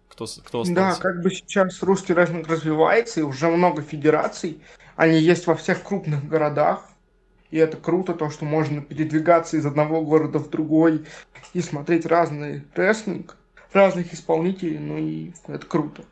Кто, 0.09 0.25
кто 0.25 0.61
остался? 0.61 0.73
Да, 0.73 0.95
как 0.95 1.21
бы 1.21 1.29
сейчас 1.29 1.81
русский 1.83 2.13
рестлинг 2.13 2.47
развивается, 2.47 3.19
и 3.19 3.23
уже 3.23 3.47
много 3.49 3.81
федераций. 3.81 4.59
Они 4.95 5.19
есть 5.19 5.45
во 5.45 5.55
всех 5.55 5.83
крупных 5.83 6.27
городах. 6.27 6.89
И 7.51 7.57
это 7.57 7.77
круто, 7.77 8.13
то, 8.13 8.29
что 8.29 8.45
можно 8.45 8.81
передвигаться 8.81 9.57
из 9.57 9.65
одного 9.65 10.01
города 10.03 10.39
в 10.39 10.49
другой 10.49 11.05
и 11.53 11.61
смотреть 11.61 12.05
разный 12.05 12.63
рестлинг, 12.75 13.37
разных 13.71 14.13
исполнителей, 14.13 14.79
ну 14.79 14.97
и 14.97 15.31
это 15.47 15.65
круто. 15.65 16.03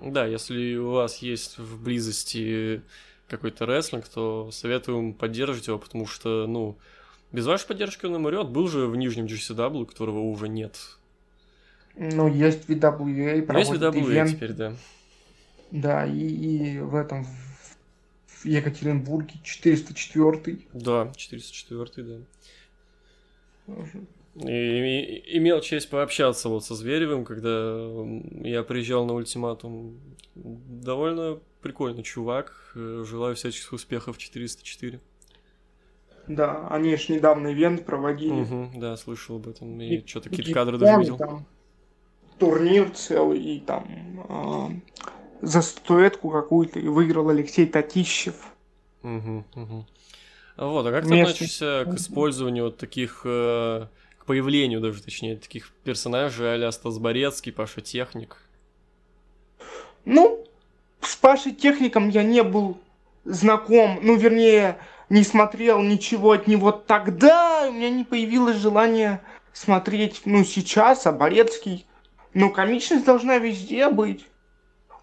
Да, 0.00 0.26
если 0.26 0.76
у 0.76 0.90
вас 0.90 1.18
есть 1.18 1.58
в 1.58 1.82
близости 1.82 2.82
какой-то 3.28 3.66
рестлинг, 3.66 4.08
то 4.08 4.50
советуем 4.52 5.12
поддерживать 5.14 5.66
его, 5.66 5.78
потому 5.78 6.06
что, 6.06 6.46
ну, 6.46 6.76
без 7.32 7.46
вашей 7.46 7.66
поддержки 7.66 8.06
он 8.06 8.14
умрет. 8.14 8.48
Был 8.48 8.68
же 8.68 8.86
в 8.86 8.96
нижнем 8.96 9.26
GCW, 9.26 9.86
которого 9.86 10.20
уже 10.20 10.48
нет. 10.48 10.78
Ну, 11.96 12.28
есть 12.28 12.68
VWA, 12.68 13.42
проводит 13.42 13.82
Есть 13.82 13.82
VWA 13.82 14.00
ивент. 14.04 14.30
теперь, 14.30 14.52
да. 14.52 14.74
Да, 15.70 16.06
и, 16.06 16.18
и 16.18 16.78
в 16.78 16.94
этом, 16.94 17.24
в 17.24 17.47
Екатеринбурге 18.44 19.34
404. 19.42 20.58
Да, 20.72 21.12
404, 21.16 22.06
да. 22.06 23.74
И, 24.34 24.50
и, 24.50 25.38
имел 25.38 25.60
честь 25.60 25.90
пообщаться 25.90 26.48
вот 26.48 26.64
со 26.64 26.74
Зверевым, 26.74 27.24
когда 27.24 27.76
я 28.46 28.62
приезжал 28.62 29.04
на 29.04 29.14
ультиматум. 29.14 29.98
Довольно 30.34 31.40
прикольный 31.60 32.02
чувак. 32.02 32.72
Желаю 32.74 33.34
всяческих 33.34 33.72
успехов 33.72 34.18
404. 34.18 35.00
Да, 36.28 36.68
они 36.68 36.94
же 36.96 37.14
недавно 37.14 37.52
ивент 37.52 37.84
проводили. 37.86 38.42
Угу, 38.42 38.70
да, 38.76 38.96
слышал 38.96 39.36
об 39.36 39.48
этом. 39.48 39.80
И, 39.80 39.96
и 39.96 40.06
что-то 40.06 40.28
какие-то 40.28 40.52
кадры 40.52 40.78
даже 40.78 41.00
видел. 41.00 41.16
Там 41.16 41.46
турнир 42.38 42.90
целый, 42.90 43.40
и 43.40 43.60
там 43.60 43.84
э, 44.28 44.98
за 45.40 45.62
статуэтку 45.62 46.30
какую-то 46.30 46.78
и 46.78 46.88
выиграл 46.88 47.28
Алексей 47.28 47.66
Татищев. 47.66 48.34
Угу, 49.02 49.44
угу. 49.54 49.86
Вот, 50.56 50.86
а 50.86 50.90
как 50.90 51.06
ты 51.06 51.20
относишься 51.20 51.84
к 51.86 51.94
использованию 51.94 52.64
вот 52.64 52.78
таких, 52.78 53.22
э, 53.24 53.86
к 54.18 54.24
появлению 54.24 54.80
даже, 54.80 55.02
точнее, 55.02 55.36
таких 55.36 55.70
персонажей 55.84 56.52
а-ля 56.54 56.72
Стас 56.72 56.98
Борецкий, 56.98 57.52
Паша 57.52 57.80
Техник? 57.80 58.36
Ну, 60.04 60.44
с 61.00 61.14
Пашей 61.14 61.52
Техником 61.52 62.08
я 62.08 62.24
не 62.24 62.42
был 62.42 62.78
знаком, 63.24 64.00
ну, 64.02 64.16
вернее, 64.16 64.78
не 65.10 65.22
смотрел 65.22 65.80
ничего 65.80 66.32
от 66.32 66.48
него 66.48 66.72
тогда, 66.72 67.68
у 67.68 67.72
меня 67.72 67.90
не 67.90 68.04
появилось 68.04 68.56
желания 68.56 69.22
смотреть, 69.52 70.22
ну, 70.24 70.44
сейчас, 70.44 71.06
а 71.06 71.12
Борецкий, 71.12 71.86
ну, 72.34 72.50
комичность 72.50 73.04
должна 73.04 73.38
везде 73.38 73.88
быть 73.88 74.26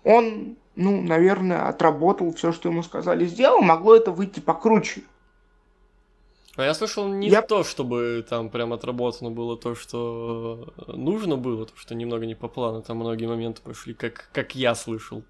он, 0.06 0.56
ну, 0.76 1.02
наверное, 1.02 1.68
отработал 1.68 2.34
все, 2.34 2.54
что 2.54 2.70
ему 2.70 2.84
сказали, 2.84 3.26
сделал, 3.26 3.62
могло 3.62 3.96
это 3.96 4.12
выйти 4.12 4.39
покруче. 4.39 5.02
А 6.56 6.63
я 6.63 6.74
слышал 6.74 7.08
не 7.10 7.28
я... 7.28 7.41
то, 7.41 7.63
чтобы 7.65 8.26
там 8.30 8.50
прям 8.50 8.72
отработано 8.72 9.32
было 9.32 9.58
то, 9.58 9.76
что 9.76 10.74
нужно 10.88 11.36
было, 11.36 11.65
то, 11.65 11.74
что 11.76 11.96
немного 11.96 12.26
не 12.26 12.36
по 12.36 12.48
плану, 12.48 12.82
там 12.82 12.98
многие 12.98 13.26
моменты 13.26 13.62
пошли, 13.62 13.94
как, 13.94 14.30
как 14.32 14.56
я 14.56 14.74
слышал. 14.76 15.24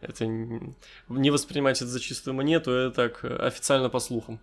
Это 0.00 0.26
не 0.26 1.30
воспринимать 1.30 1.82
это 1.82 1.90
за 1.90 2.00
чистую 2.00 2.34
монету, 2.34 2.70
это 2.70 2.94
так 2.94 3.24
официально 3.24 3.90
по 3.90 3.98
слухам. 3.98 4.38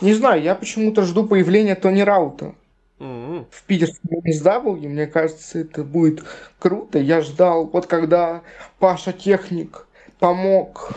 Не 0.00 0.14
знаю, 0.14 0.42
я 0.42 0.54
почему-то 0.54 1.02
жду 1.02 1.26
появления 1.26 1.74
Тони 1.74 2.02
Раута 2.02 2.54
mm-hmm. 2.98 3.46
в 3.50 3.62
питерском 3.64 4.20
SW. 4.24 4.88
Мне 4.88 5.06
кажется, 5.06 5.58
это 5.60 5.84
будет 5.84 6.24
круто. 6.58 6.98
Я 6.98 7.20
ждал, 7.20 7.66
вот 7.66 7.86
когда 7.86 8.42
Паша 8.78 9.12
Техник 9.12 9.86
помог 10.18 10.90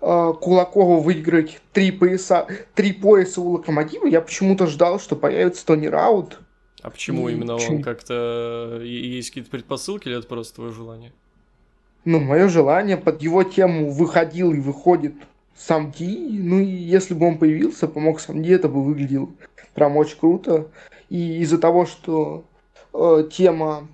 э, 0.00 0.32
Кулакову 0.40 1.00
выиграть 1.00 1.60
три 1.72 1.90
пояса, 1.90 2.46
три 2.74 2.92
пояса 2.92 3.40
у 3.40 3.50
Локомотива, 3.50 4.06
я 4.06 4.20
почему-то 4.20 4.66
ждал, 4.66 5.00
что 5.00 5.16
появится 5.16 5.66
Тони 5.66 5.86
Раут. 5.86 6.40
А 6.82 6.90
почему 6.90 7.28
и 7.28 7.32
именно 7.32 7.56
почему? 7.56 7.78
он 7.78 7.82
как-то... 7.82 8.80
Есть 8.84 9.30
какие-то 9.30 9.50
предпосылки 9.50 10.08
или 10.08 10.18
это 10.18 10.28
просто 10.28 10.56
твое 10.56 10.72
желание? 10.72 11.12
Ну, 12.04 12.20
мое 12.20 12.48
желание 12.48 12.96
под 12.96 13.20
его 13.20 13.42
тему 13.42 13.90
выходил 13.90 14.52
и 14.52 14.60
выходит 14.60 15.14
Самди. 15.58 16.38
Ну, 16.40 16.60
и 16.60 16.66
если 16.66 17.14
бы 17.14 17.26
он 17.26 17.38
появился, 17.38 17.88
помог 17.88 18.20
Самди, 18.20 18.50
это 18.52 18.68
бы 18.68 18.84
выглядело 18.84 19.28
прям 19.74 19.96
очень 19.96 20.18
круто. 20.18 20.68
И 21.08 21.40
из-за 21.40 21.58
того, 21.58 21.86
что 21.86 22.44
э, 22.92 23.28
тема 23.32 23.88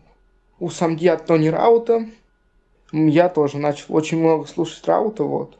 у 0.58 0.70
Самди 0.70 1.08
от 1.08 1.26
Тони 1.26 1.48
Раута. 1.48 2.06
Я 2.92 3.28
тоже 3.28 3.58
начал 3.58 3.94
очень 3.94 4.18
много 4.18 4.46
слушать 4.46 4.86
Раута, 4.86 5.24
вот. 5.24 5.58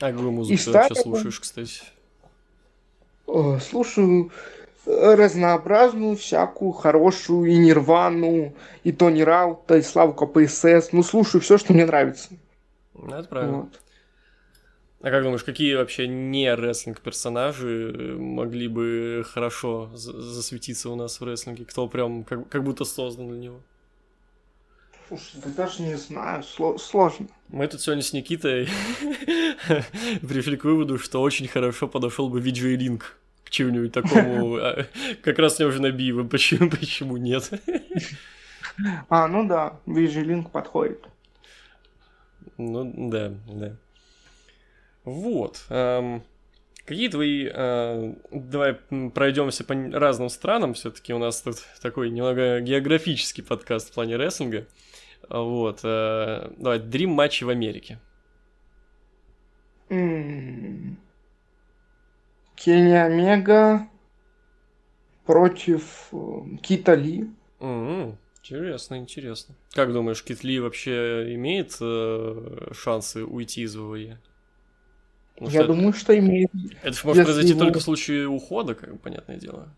А 0.00 0.12
какую 0.12 0.32
музыку 0.32 0.62
ты 0.62 0.70
вообще 0.70 0.94
слушаешь, 0.94 1.40
кстати? 1.40 1.82
Э, 3.26 3.58
слушаю 3.58 4.30
разнообразную, 4.86 6.16
всякую, 6.16 6.72
хорошую, 6.72 7.50
и 7.50 7.56
Нирвану, 7.56 8.54
и 8.84 8.92
Тони 8.92 9.22
Раута, 9.22 9.78
и 9.78 9.82
Славу 9.82 10.12
КПСС. 10.12 10.92
Ну, 10.92 11.02
слушаю 11.02 11.40
все, 11.40 11.58
что 11.58 11.72
мне 11.72 11.84
нравится. 11.84 12.28
Ну, 12.94 13.14
это 13.14 13.28
правильно. 13.28 13.56
Вот. 13.62 13.80
А 15.02 15.10
как 15.10 15.22
думаешь, 15.22 15.44
какие 15.44 15.74
вообще 15.74 16.08
не 16.08 16.52
рестлинг 16.54 17.00
персонажи 17.00 18.16
могли 18.18 18.66
бы 18.66 19.24
хорошо 19.28 19.90
засветиться 19.94 20.90
у 20.90 20.96
нас 20.96 21.20
в 21.20 21.24
рестлинге? 21.24 21.64
Кто 21.64 21.86
прям 21.86 22.24
как, 22.24 22.48
как 22.48 22.64
будто 22.64 22.84
создан 22.84 23.28
для 23.28 23.38
него? 23.38 23.60
Слушай, 25.08 25.40
да 25.44 25.50
даже 25.50 25.82
не 25.82 25.94
знаю, 25.96 26.42
сложно. 26.42 27.28
Мы 27.48 27.68
тут 27.68 27.80
сегодня 27.80 28.02
с 28.02 28.12
Никитой 28.12 28.68
пришли 30.22 30.56
к 30.56 30.64
выводу, 30.64 30.98
что 30.98 31.22
очень 31.22 31.46
хорошо 31.46 31.86
подошел 31.86 32.28
бы 32.28 32.40
Виджей 32.40 32.74
Линк 32.74 33.16
к 33.44 33.50
чему-нибудь 33.50 33.92
такому, 33.92 34.56
а, 34.60 34.86
как 35.22 35.38
раз 35.38 35.58
мне 35.58 35.68
уже 35.68 35.80
набиво, 35.80 36.24
почему, 36.24 36.68
почему 36.80 37.16
нет? 37.16 37.50
А, 39.08 39.28
ну 39.28 39.46
да, 39.46 39.78
Виджей 39.86 40.24
Линк 40.24 40.50
подходит. 40.50 41.04
Ну 42.58 42.92
да, 43.10 43.32
да. 43.46 43.76
Вот. 45.06 45.64
Эм, 45.70 46.24
какие 46.84 47.08
твои... 47.08 47.48
Э, 47.50 48.12
давай 48.32 48.74
пройдемся 49.14 49.64
по 49.64 49.74
разным 49.92 50.28
странам. 50.28 50.74
Все-таки 50.74 51.14
у 51.14 51.18
нас 51.18 51.40
тут 51.40 51.58
такой 51.80 52.10
немного 52.10 52.60
географический 52.60 53.44
подкаст 53.44 53.90
в 53.90 53.94
плане 53.94 54.16
рестлинга. 54.16 54.66
Вот. 55.30 55.80
Э, 55.84 56.50
давай, 56.58 56.80
дрим 56.80 57.10
матчи 57.10 57.44
в 57.44 57.48
Америке. 57.48 58.00
Кения 59.88 60.96
Омега 63.04 63.88
против 65.24 66.08
э, 66.10 66.56
Кита 66.62 66.96
Ли. 66.96 67.30
Интересно, 67.60 68.96
интересно. 68.96 69.54
Как 69.72 69.92
думаешь, 69.92 70.24
Кит 70.24 70.42
Ли 70.42 70.58
вообще 70.58 71.32
имеет 71.34 71.76
э, 71.80 72.72
шансы 72.72 73.24
уйти 73.24 73.62
из 73.62 73.76
ВВЕ? 73.76 74.18
Потому 75.36 75.50
Я 75.54 75.64
думаю, 75.64 75.92
что 75.92 76.18
имеет. 76.18 76.50
Это 76.82 76.98
может 77.04 77.24
произойти 77.24 77.50
его... 77.50 77.60
только 77.60 77.78
в 77.78 77.82
случае 77.82 78.26
ухода, 78.26 78.74
как 78.74 78.92
бы, 78.92 78.98
понятное 78.98 79.36
дело. 79.36 79.68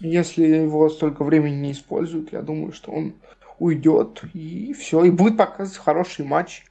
Если 0.00 0.44
его 0.44 0.88
столько 0.90 1.24
времени 1.24 1.56
не 1.56 1.72
используют, 1.72 2.32
я 2.32 2.42
думаю, 2.42 2.72
что 2.72 2.92
он 2.92 3.14
уйдет, 3.58 4.22
и 4.34 4.72
все, 4.72 5.04
и 5.04 5.10
будет 5.10 5.36
показывать 5.36 5.78
хороший 5.78 6.24
матч. 6.24 6.64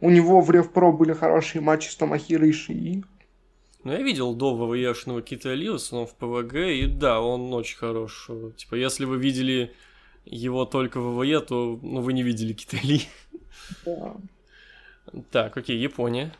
У 0.00 0.10
него 0.10 0.40
в 0.40 0.50
Ревпро 0.50 0.92
были 0.92 1.12
хорошие 1.12 1.62
матчи 1.62 1.88
с 1.88 1.96
Тамахирой 1.96 2.50
и 2.50 2.52
Шии. 2.52 3.04
Ну, 3.84 3.92
я 3.92 4.00
видел 4.00 4.34
до 4.34 4.54
ВВЕшного 4.54 5.20
Кита 5.20 5.54
Элиуса, 5.54 5.94
но 5.94 6.06
в 6.06 6.14
ПВГ, 6.14 6.54
и 6.54 6.86
да, 6.86 7.20
он 7.20 7.52
очень 7.52 7.76
хорош. 7.76 8.30
Типа, 8.56 8.76
если 8.76 9.04
вы 9.04 9.18
видели 9.18 9.72
его 10.24 10.64
только 10.64 11.00
в 11.00 11.18
ВВЕ, 11.18 11.40
то 11.40 11.78
ну, 11.82 12.00
вы 12.00 12.14
не 12.14 12.22
видели 12.22 12.54
Кита 12.54 12.78
Ли. 12.82 13.02
Да. 13.84 14.16
Так, 15.30 15.56
окей, 15.56 15.78
Япония. 15.78 16.32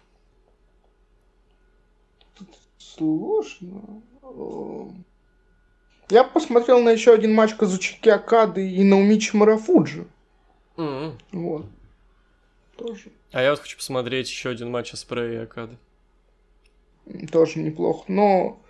Сложно. 2.96 4.02
Я 6.11 6.24
посмотрел 6.24 6.80
на 6.80 6.90
еще 6.90 7.12
один 7.12 7.35
матч 7.35 7.54
Казучики 7.54 8.09
Акады 8.09 8.70
и 8.70 8.85
Наумичи 8.85 9.35
Марафуджи. 9.35 10.07
Mm-hmm. 10.76 11.12
Вот. 11.33 11.66
Тоже. 12.76 13.11
А 13.33 13.42
я 13.42 13.50
вот 13.50 13.61
хочу 13.61 13.76
посмотреть 13.76 14.28
еще 14.28 14.50
один 14.50 14.70
матч 14.70 14.92
Аспрея 14.92 15.40
и 15.40 15.44
Акады. 15.44 15.76
Тоже 17.33 17.59
неплохо. 17.59 18.04
Но 18.09 18.61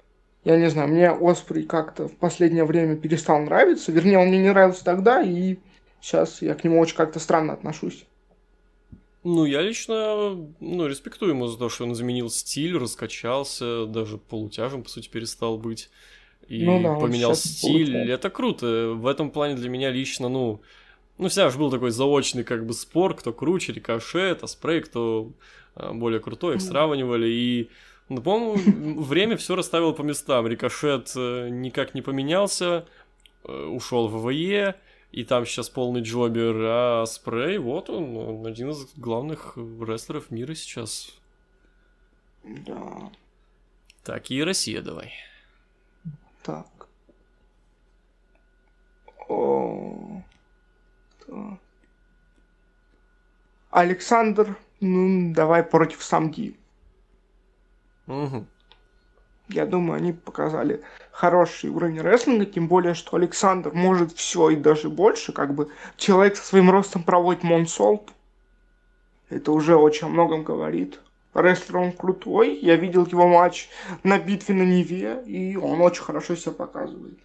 я 0.45 0.57
не 0.57 0.69
знаю, 0.71 0.89
мне 0.89 1.11
Оспрей 1.11 1.65
как-то 1.65 2.09
в 2.09 2.17
последнее 2.17 2.65
время 2.65 2.97
перестал 2.97 3.41
нравиться. 3.41 3.93
Вернее, 3.93 4.19
он 4.19 4.29
мне 4.29 4.39
не 4.39 4.51
нравился 4.51 4.85
тогда, 4.85 5.23
и 5.23 5.57
сейчас 6.01 6.43
я 6.43 6.55
к 6.55 6.65
нему 6.65 6.81
очень 6.81 6.97
как-то 6.97 7.19
странно 7.19 7.53
отношусь. 7.53 8.07
Ну, 9.25 9.47
я 9.47 9.63
лично, 9.63 10.37
ну, 10.61 10.87
респектую 10.87 11.31
ему 11.31 11.47
за 11.47 11.59
то, 11.59 11.71
что 11.71 11.85
он 11.85 11.93
изменил 11.93 12.29
стиль, 12.29 12.77
раскачался, 12.77 13.87
даже 13.87 14.19
полутяжем, 14.19 14.83
по 14.83 14.91
сути, 14.91 15.09
перестал 15.09 15.57
быть 15.57 15.91
и 16.47 16.63
ну, 16.63 16.83
да, 16.83 16.95
поменял 16.95 17.35
стиль. 17.35 17.93
Будет, 17.93 18.11
Это 18.11 18.29
круто. 18.29 18.93
В 18.95 19.07
этом 19.07 19.31
плане 19.31 19.55
для 19.55 19.71
меня 19.71 19.91
лично, 19.91 20.29
ну, 20.29 20.61
ну, 21.17 21.29
всегда 21.29 21.49
же 21.49 21.59
был 21.59 21.71
такой 21.71 21.91
заочный 21.91 22.45
как 22.45 22.67
бы 22.67 22.75
спор, 22.75 23.15
кто 23.17 23.33
круче, 23.33 23.73
Рикошет, 23.73 24.43
Аспрей, 24.43 24.83
кто 24.83 25.33
а, 25.75 25.93
более 25.93 26.21
крутой, 26.21 26.57
их 26.57 26.61
сравнивали, 26.61 27.29
и 27.29 27.71
ну, 28.09 28.21
по-моему, 28.21 29.01
время 29.03 29.37
все 29.37 29.55
расставило 29.55 29.93
по 29.93 30.03
местам. 30.03 30.47
Рикошет 30.47 31.13
э, 31.17 31.49
никак 31.51 31.95
не 31.95 32.03
поменялся, 32.03 32.85
э, 33.45 33.65
ушел 33.67 34.09
в 34.09 34.23
ВВЕ, 34.23 34.75
и 35.15 35.23
там 35.23 35.47
сейчас 35.47 35.71
полный 35.71 36.01
джобер, 36.01 36.57
а 36.59 37.07
Спрей, 37.07 37.59
вот 37.59 37.89
он, 37.89 38.17
он 38.17 38.47
один 38.47 38.71
из 38.71 38.93
главных 38.97 39.57
рестлеров 39.57 40.33
мира 40.33 40.55
сейчас. 40.55 41.17
Да. 42.43 43.13
Так, 44.03 44.31
и 44.33 44.43
Россия 44.43 44.83
давай. 44.83 45.13
Так. 46.43 46.89
О, 49.29 50.25
так. 51.25 51.61
Александр, 53.71 54.59
ну, 54.81 55.33
давай 55.33 55.63
против 55.63 56.03
Самди. 56.03 56.57
Угу. 58.09 58.47
Я 59.49 59.67
думаю, 59.67 59.99
они 59.99 60.13
показали 60.13 60.83
хороший 61.11 61.69
уровень 61.71 62.01
рестлинга, 62.01 62.47
тем 62.47 62.67
более, 62.67 62.95
что 62.95 63.17
Александр 63.17 63.73
может 63.73 64.13
все 64.13 64.51
и 64.51 64.57
даже 64.57 64.89
больше, 64.89 65.33
как 65.33 65.55
бы 65.55 65.71
человек 65.97 66.37
со 66.37 66.45
своим 66.45 66.71
ростом 66.71 67.03
проводит 67.03 67.43
Монсолт. 67.43 68.11
Это 69.29 69.53
уже 69.53 69.77
очень 69.77 70.07
о 70.07 70.11
многом 70.11 70.45
говорит. 70.45 71.01
Рестлер 71.35 71.79
он 71.79 71.93
крутой. 71.93 72.59
Я 72.61 72.77
видел 72.77 73.05
его 73.07 73.27
матч 73.27 73.69
на 74.03 74.19
битве 74.19 74.55
на 74.55 74.63
Неве, 74.63 75.23
и 75.27 75.57
он 75.57 75.81
очень 75.81 76.03
хорошо 76.03 76.37
себя 76.37 76.53
показывает. 76.53 77.19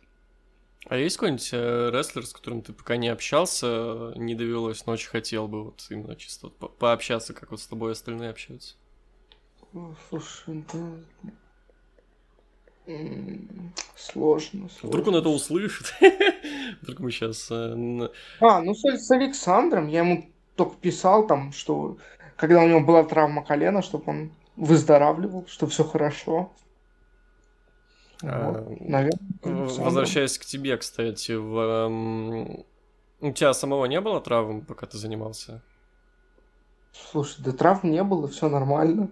А 0.85 0.97
есть 0.97 1.17
какой-нибудь 1.17 1.49
э, 1.53 1.91
рестлер, 1.91 2.25
с 2.25 2.33
которым 2.33 2.63
ты 2.63 2.73
пока 2.73 2.97
не 2.97 3.09
общался, 3.09 4.11
не 4.15 4.33
довелось, 4.33 4.85
но 4.85 4.93
очень 4.93 5.09
хотел 5.09 5.47
бы 5.47 5.65
вот 5.65 5.85
именно 5.89 6.15
чисто 6.15 6.47
по 6.47 6.67
пообщаться, 6.67 7.33
как 7.33 7.51
вот 7.51 7.61
с 7.61 7.67
тобой 7.67 7.91
остальные 7.91 8.31
общаются? 8.31 8.75
Слушай, 10.09 10.65
да... 10.73 11.31
Сложно, 13.95 14.69
сложно. 14.69 14.89
Вдруг 14.89 15.07
он 15.07 15.15
это 15.17 15.29
услышит? 15.29 15.93
Вдруг 16.81 16.99
мы 16.99 17.11
сейчас... 17.11 17.49
Э, 17.51 18.09
а, 18.39 18.61
ну 18.61 18.73
с, 18.73 18.81
с 18.81 19.11
Александром 19.11 19.87
я 19.87 19.99
ему 19.99 20.29
только 20.55 20.75
писал 20.77 21.27
там, 21.27 21.51
что 21.51 21.97
когда 22.35 22.61
у 22.61 22.67
него 22.67 22.79
была 22.79 23.03
травма 23.03 23.43
колена, 23.43 23.81
чтобы 23.81 24.05
он 24.07 24.31
выздоравливал, 24.55 25.45
что 25.47 25.67
все 25.67 25.83
хорошо. 25.83 26.51
А, 28.23 28.51
вот, 28.51 28.81
наверное. 28.81 29.19
Возвращаясь 29.43 30.37
к 30.37 30.45
тебе, 30.45 30.75
кстати, 30.77 31.33
в, 31.33 31.57
эм, 31.57 32.65
у 33.21 33.31
тебя 33.31 33.53
самого 33.53 33.85
не 33.85 34.01
было 34.01 34.19
травм, 34.19 34.61
пока 34.61 34.85
ты 34.85 34.97
занимался? 34.97 35.61
Слушай, 36.91 37.43
да 37.43 37.51
травм 37.51 37.91
не 37.91 38.03
было, 38.03 38.27
все 38.27 38.49
нормально. 38.49 39.09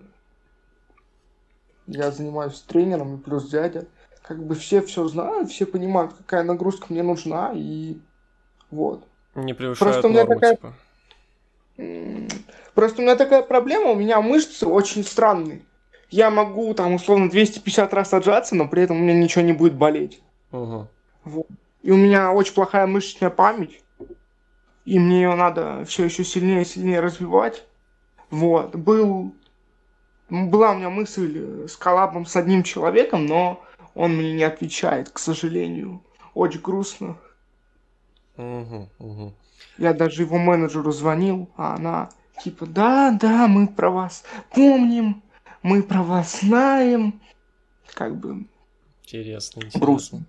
Я 1.87 2.11
занимаюсь 2.11 2.61
тренером 2.61 3.15
и 3.15 3.19
плюс 3.19 3.49
дядя. 3.49 3.85
Как 4.21 4.43
бы 4.43 4.55
все 4.55 4.81
все 4.81 5.07
знают, 5.07 5.49
все 5.49 5.65
понимают, 5.65 6.13
какая 6.13 6.43
нагрузка 6.43 6.87
мне 6.89 7.01
нужна, 7.01 7.53
и 7.55 7.97
вот. 8.71 9.05
Не 9.35 9.53
превышает 9.53 9.93
Просто 9.93 10.09
норму, 10.09 10.33
такая... 10.33 10.55
типа. 10.55 10.73
Просто 12.73 13.01
у 13.01 13.03
меня 13.03 13.15
такая 13.15 13.43
проблема, 13.43 13.91
у 13.91 13.95
меня 13.95 14.21
мышцы 14.21 14.67
очень 14.67 15.03
странные. 15.03 15.61
Я 16.09 16.29
могу 16.29 16.73
там 16.73 16.93
условно 16.93 17.29
250 17.29 17.93
раз 17.93 18.13
отжаться, 18.13 18.55
но 18.55 18.67
при 18.67 18.83
этом 18.83 18.97
у 18.97 18.99
меня 18.99 19.13
ничего 19.13 19.43
не 19.43 19.53
будет 19.53 19.75
болеть. 19.75 20.21
Угу. 20.51 20.87
Вот. 21.25 21.47
И 21.83 21.91
у 21.91 21.97
меня 21.97 22.31
очень 22.31 22.53
плохая 22.53 22.87
мышечная 22.87 23.29
память. 23.29 23.81
И 24.85 24.99
мне 24.99 25.21
ее 25.21 25.35
надо 25.35 25.83
все 25.85 26.05
еще 26.05 26.23
сильнее 26.23 26.61
и 26.61 26.65
сильнее 26.65 27.01
развивать. 27.01 27.65
Вот. 28.29 28.75
Был... 28.75 29.33
Была 30.29 30.71
у 30.71 30.75
меня 30.75 30.89
мысль 30.89 31.67
с 31.67 31.75
коллабом 31.75 32.25
с 32.25 32.35
одним 32.35 32.63
человеком, 32.63 33.25
но 33.25 33.63
он 33.95 34.15
мне 34.15 34.33
не 34.33 34.43
отвечает, 34.43 35.09
к 35.09 35.19
сожалению. 35.19 36.03
Очень 36.33 36.61
грустно. 36.61 37.17
Угу, 38.37 38.89
угу. 38.99 39.33
Я 39.77 39.93
даже 39.93 40.23
его 40.23 40.37
менеджеру 40.37 40.91
звонил, 40.91 41.49
а 41.55 41.75
она 41.75 42.09
Типа, 42.43 42.65
да, 42.67 43.17
да, 43.19 43.47
мы 43.47 43.67
про 43.67 43.89
вас 43.89 44.23
помним, 44.51 45.23
мы 45.63 45.81
про 45.81 46.03
вас 46.03 46.41
знаем. 46.41 47.19
Как 47.93 48.15
бы... 48.15 48.45
Интересно, 49.03 49.59
интересно. 49.59 49.79
Грустно. 49.79 50.25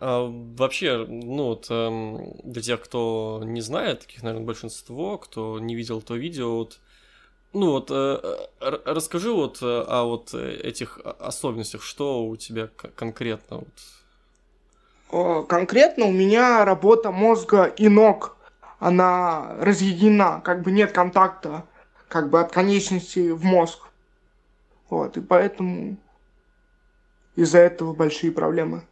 А, 0.00 0.26
вообще, 0.56 1.04
ну 1.06 1.44
вот 1.44 1.66
эм, 1.68 2.36
для 2.42 2.62
тех, 2.62 2.80
кто 2.80 3.42
не 3.44 3.60
знает, 3.60 4.00
таких, 4.00 4.22
наверное, 4.22 4.46
большинство, 4.46 5.18
кто 5.18 5.58
не 5.58 5.74
видел 5.74 6.00
то 6.00 6.16
видео, 6.16 6.56
вот, 6.56 6.80
ну 7.56 7.72
вот 7.72 7.90
э, 7.90 8.18
расскажи 8.60 9.32
вот 9.32 9.62
э, 9.62 9.84
о 9.88 10.04
вот 10.04 10.34
этих 10.34 11.00
особенностях, 11.18 11.82
что 11.82 12.24
у 12.24 12.36
тебя 12.36 12.68
конкретно 12.94 13.64
вот. 15.10 15.46
Конкретно 15.48 16.06
у 16.06 16.12
меня 16.12 16.64
работа 16.64 17.10
мозга 17.12 17.64
и 17.64 17.88
ног, 17.88 18.36
она 18.78 19.56
разъединена, 19.60 20.40
как 20.40 20.62
бы 20.62 20.72
нет 20.72 20.92
контакта, 20.92 21.64
как 22.08 22.28
бы 22.30 22.40
от 22.40 22.52
конечности 22.52 23.30
в 23.30 23.44
мозг. 23.44 23.88
Вот, 24.90 25.16
и 25.16 25.20
поэтому 25.20 25.96
из-за 27.36 27.58
этого 27.58 27.92
большие 27.92 28.32
проблемы 28.32 28.84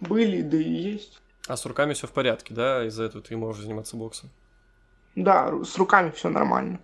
были, 0.00 0.42
да 0.42 0.56
и 0.56 0.70
есть. 0.70 1.20
А 1.48 1.56
с 1.56 1.66
руками 1.66 1.92
все 1.94 2.06
в 2.06 2.12
порядке, 2.12 2.54
да? 2.54 2.86
Из-за 2.86 3.04
этого 3.04 3.22
ты 3.22 3.36
можешь 3.36 3.62
заниматься 3.62 3.96
боксом? 3.96 4.30
Да, 5.14 5.52
с 5.64 5.76
руками 5.76 6.10
все 6.10 6.28
нормально. 6.28 6.80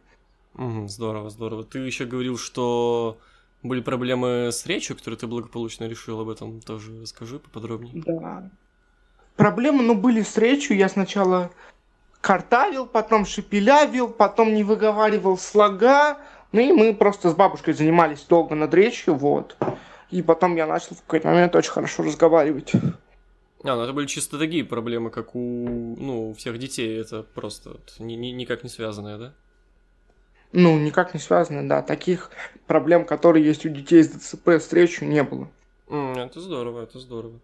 Угу, 0.58 0.88
здорово, 0.88 1.30
здорово. 1.30 1.62
Ты 1.62 1.78
еще 1.78 2.04
говорил, 2.04 2.36
что 2.36 3.18
были 3.62 3.80
проблемы 3.80 4.50
с 4.52 4.66
речью, 4.66 4.96
которые 4.96 5.18
ты 5.18 5.26
благополучно 5.26 5.84
решил. 5.84 6.20
Об 6.20 6.28
этом 6.28 6.60
тоже 6.60 7.00
расскажи 7.00 7.38
поподробнее. 7.38 8.02
Да. 8.04 8.50
Проблемы, 9.36 9.84
ну, 9.84 9.94
были 9.94 10.22
с 10.22 10.36
речью. 10.36 10.76
Я 10.76 10.88
сначала 10.88 11.50
картавил, 12.20 12.86
потом 12.86 13.24
шепелявил, 13.24 14.08
потом 14.08 14.52
не 14.52 14.64
выговаривал 14.64 15.38
слога. 15.38 16.18
Ну 16.50 16.60
и 16.60 16.72
мы 16.72 16.94
просто 16.94 17.30
с 17.30 17.34
бабушкой 17.34 17.74
занимались 17.74 18.24
долго 18.28 18.56
над 18.56 18.74
речью, 18.74 19.14
вот. 19.14 19.56
И 20.10 20.22
потом 20.22 20.56
я 20.56 20.66
начал 20.66 20.96
в 20.96 21.02
какой-то 21.02 21.28
момент 21.28 21.54
очень 21.54 21.70
хорошо 21.70 22.02
разговаривать. 22.02 22.72
А, 23.64 23.76
ну 23.76 23.82
это 23.82 23.92
были 23.92 24.06
чисто 24.06 24.38
такие 24.38 24.64
проблемы, 24.64 25.10
как 25.10 25.34
у, 25.34 25.96
ну, 25.98 26.30
у 26.30 26.34
всех 26.34 26.58
детей, 26.58 27.00
это 27.00 27.22
просто 27.22 27.76
ни, 27.98 28.14
ни, 28.14 28.28
никак 28.28 28.62
не 28.62 28.70
связанное, 28.70 29.18
да? 29.18 29.34
Ну, 30.52 30.78
никак 30.78 31.14
не 31.14 31.20
связанное, 31.20 31.68
да. 31.68 31.82
Таких 31.82 32.30
проблем, 32.66 33.04
которые 33.04 33.44
есть 33.44 33.66
у 33.66 33.68
детей 33.68 34.02
с 34.02 34.08
ДЦП, 34.08 34.48
речью 34.72 35.08
не 35.08 35.22
было. 35.22 35.48
Mm, 35.88 36.26
это 36.26 36.40
здорово, 36.40 36.82
это 36.82 36.98
здорово. 36.98 37.38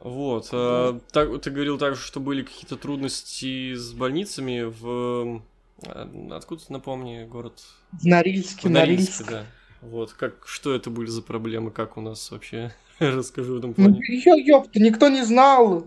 Вот. 0.00 0.48
А, 0.52 0.98
так, 1.12 1.40
ты 1.40 1.50
говорил 1.50 1.78
также, 1.78 2.00
что 2.00 2.20
были 2.20 2.42
какие-то 2.42 2.76
трудности 2.76 3.74
с 3.74 3.92
больницами 3.92 4.62
в... 4.62 5.42
А, 5.86 6.36
откуда, 6.36 6.62
напомни, 6.68 7.24
город? 7.24 7.62
В 7.92 8.04
Норильске, 8.04 8.68
в 8.68 8.70
Норильске, 8.70 9.24
Норильск. 9.24 9.30
да. 9.30 9.46
Вот, 9.80 10.12
как, 10.12 10.46
что 10.46 10.74
это 10.74 10.90
были 10.90 11.08
за 11.08 11.22
проблемы, 11.22 11.70
как 11.70 11.96
у 11.96 12.00
нас 12.00 12.30
вообще? 12.30 12.74
Расскажи 12.98 13.52
в 13.52 13.58
этом 13.58 13.74
плане. 13.74 14.00
Ну, 14.06 14.36
ёпта, 14.36 14.80
никто 14.80 15.08
не 15.08 15.22
знал, 15.24 15.86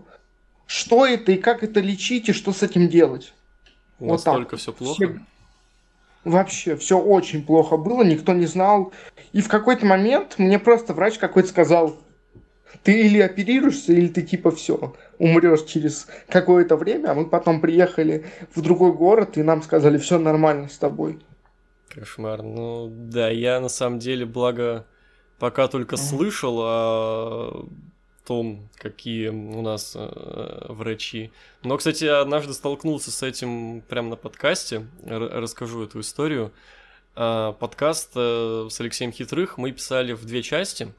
что 0.66 1.06
это 1.06 1.32
и 1.32 1.36
как 1.36 1.62
это 1.62 1.80
лечить, 1.80 2.28
и 2.28 2.32
что 2.32 2.52
с 2.52 2.62
этим 2.62 2.88
делать. 2.88 3.32
У 3.98 4.08
вот 4.08 4.22
только 4.22 4.56
все 4.56 4.72
плохо? 4.72 4.94
Все... 4.94 5.20
Вообще, 6.24 6.76
все 6.76 6.98
очень 6.98 7.44
плохо 7.44 7.76
было, 7.76 8.02
никто 8.02 8.32
не 8.32 8.46
знал. 8.46 8.92
И 9.32 9.40
в 9.40 9.48
какой-то 9.48 9.86
момент 9.86 10.34
мне 10.38 10.58
просто 10.58 10.92
врач 10.92 11.18
какой-то 11.18 11.48
сказал, 11.48 11.96
ты 12.82 13.00
или 13.06 13.20
оперируешься, 13.20 13.92
или 13.92 14.08
ты 14.08 14.22
типа 14.22 14.50
все, 14.50 14.94
умрешь 15.18 15.64
через 15.64 16.06
какое-то 16.28 16.76
время, 16.76 17.10
а 17.10 17.14
мы 17.14 17.26
потом 17.26 17.60
приехали 17.60 18.26
в 18.54 18.60
другой 18.60 18.92
город, 18.92 19.36
и 19.36 19.42
нам 19.42 19.62
сказали, 19.62 19.98
все 19.98 20.18
нормально 20.18 20.68
с 20.68 20.76
тобой. 20.76 21.18
Кошмар. 21.88 22.42
Ну 22.42 22.88
да, 22.90 23.30
я 23.30 23.60
на 23.60 23.68
самом 23.68 23.98
деле, 23.98 24.26
благо, 24.26 24.86
пока 25.38 25.68
только 25.68 25.96
слышал 25.96 26.58
о 26.60 27.68
том, 28.28 28.68
какие 28.76 29.28
у 29.28 29.62
нас 29.62 29.94
э, 29.96 30.66
врачи. 30.68 31.32
Но, 31.62 31.78
кстати, 31.78 32.04
однажды 32.04 32.52
столкнулся 32.52 33.10
с 33.10 33.22
этим 33.22 33.80
прямо 33.88 34.10
на 34.10 34.16
подкасте. 34.16 34.86
Р- 35.06 35.40
расскажу 35.40 35.82
эту 35.82 36.00
историю. 36.00 36.52
Э, 37.16 37.54
подкаст 37.58 38.12
э, 38.16 38.68
с 38.70 38.78
Алексеем 38.80 39.12
Хитрых 39.12 39.56
мы 39.56 39.72
писали 39.72 40.12
в 40.12 40.26
две 40.26 40.42
части. 40.42 40.92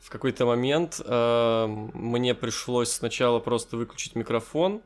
В 0.00 0.10
какой-то 0.10 0.44
момент 0.44 1.00
э, 1.02 1.66
мне 1.94 2.34
пришлось 2.34 2.90
сначала 2.90 3.40
просто 3.40 3.78
выключить 3.78 4.14
микрофон, 4.14 4.82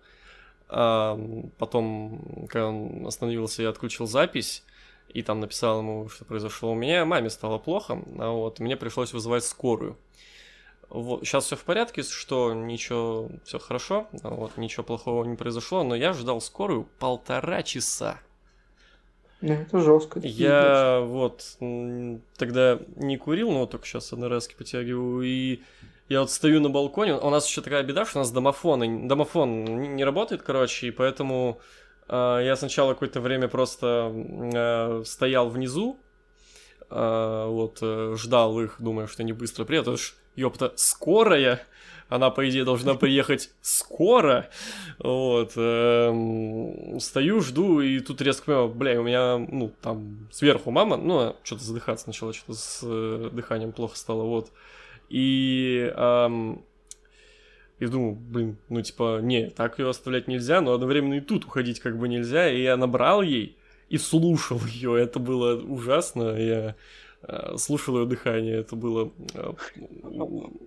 э, 0.68 1.42
потом, 1.59 2.47
когда 2.49 2.68
он 2.68 3.05
остановился, 3.05 3.62
я 3.62 3.71
отключил 3.71 4.07
запись 4.07 4.62
и 5.09 5.25
там 5.25 5.40
написал 5.40 5.81
ему, 5.81 6.09
что 6.09 6.25
произошло 6.25 6.71
у 6.71 6.77
меня. 6.77 7.05
Маме 7.05 7.31
стало 7.31 7.59
плохо, 7.59 8.01
а 8.16 8.31
вот 8.31 8.61
мне 8.61 8.77
пришлось 8.77 9.12
вызывать 9.12 9.44
скорую. 9.44 9.99
Вот, 10.90 11.24
сейчас 11.24 11.44
все 11.44 11.57
в 11.57 11.64
порядке, 11.64 12.03
что 12.03 12.55
ничего, 12.55 13.29
все 13.44 13.59
хорошо, 13.59 14.09
а 14.22 14.31
вот, 14.31 14.57
ничего 14.57 14.85
плохого 14.85 15.24
не 15.24 15.37
произошло, 15.37 15.83
но 15.83 15.94
я 15.94 16.14
ждал 16.14 16.40
скорую 16.40 16.88
полтора 16.98 17.62
часа. 17.62 18.20
Ну, 19.40 19.53
это 19.53 19.81
жестко. 19.81 20.18
Я 20.20 21.01
вот 21.01 21.59
тогда 22.38 22.81
не 22.96 23.16
курил, 23.18 23.51
но 23.53 23.66
только 23.66 23.87
сейчас 23.87 24.12
одноразки 24.12 24.55
потягиваю, 24.57 25.22
и 25.22 25.61
я 26.09 26.20
вот 26.20 26.31
стою 26.31 26.61
на 26.61 26.70
балконе, 26.70 27.14
у 27.14 27.31
нас 27.31 27.46
еще 27.46 27.61
такая 27.61 27.83
беда, 27.83 28.07
что 28.07 28.18
у 28.18 28.22
нас 28.22 28.31
домофон, 28.31 29.07
домофон 29.07 29.94
не 29.94 30.05
работает, 30.05 30.42
короче, 30.42 30.88
и 30.88 30.90
поэтому 30.90 31.61
а, 32.09 32.40
я 32.40 32.57
сначала 32.57 32.94
какое-то 32.94 33.20
время 33.20 33.48
просто 33.48 34.11
а, 34.11 35.03
стоял 35.05 35.51
внизу, 35.51 35.98
а, 36.90 37.46
вот, 37.46 37.79
э, 37.83 38.14
ждал 38.16 38.59
их, 38.61 38.77
думаю, 38.79 39.09
что 39.09 39.22
они 39.22 39.35
быстро 39.35 39.66
приедут, 39.66 39.85
потому 39.85 39.98
что, 39.98 40.16
ёпта, 40.38 40.72
скорая, 40.77 41.61
она, 42.09 42.31
по 42.31 42.48
идее, 42.48 42.64
должна 42.64 42.94
приехать 42.94 43.51
скоро, 43.61 44.48
вот, 44.98 45.53
эм, 45.57 47.01
стою, 47.01 47.40
жду, 47.40 47.81
и 47.81 48.01
тут 48.01 48.20
резко 48.22 48.44
понимаю, 48.44 48.68
бля, 48.68 49.01
у 49.01 49.05
меня, 49.05 49.38
ну, 49.38 49.72
там, 49.83 50.29
сверху 50.31 50.70
мама, 50.70 50.96
ну, 50.96 51.37
что-то 51.42 51.64
задыхаться 51.64 52.09
начала, 52.09 52.33
что-то 52.33 52.55
с 52.55 52.81
э, 52.83 53.31
дыханием 53.33 53.72
плохо 53.72 53.96
стало, 53.96 54.22
вот, 54.22 54.51
и 55.09 55.92
эм, 55.96 56.62
и 57.79 57.87
думаю, 57.87 58.14
блин, 58.14 58.57
ну 58.68 58.83
типа, 58.83 59.20
не, 59.22 59.51
так 59.51 59.79
ее 59.79 59.88
оставлять 59.88 60.27
нельзя, 60.27 60.61
но 60.61 60.72
одновременно 60.72 61.14
и 61.14 61.20
тут 61.20 61.44
уходить 61.44 61.79
как 61.79 61.96
бы 61.96 62.09
нельзя. 62.09 62.51
И 62.51 62.62
я 62.62 62.77
набрал 62.77 63.22
ей 63.22 63.57
и 63.88 63.98
слушал 63.98 64.61
ее. 64.66 65.01
Это 65.01 65.20
было 65.20 65.57
ужасно. 65.57 66.37
Я 66.37 66.74
слушал 67.57 67.98
ее 67.98 68.07
дыхание, 68.07 68.61
это 68.61 68.76
было 68.76 69.11
э, 69.35 69.52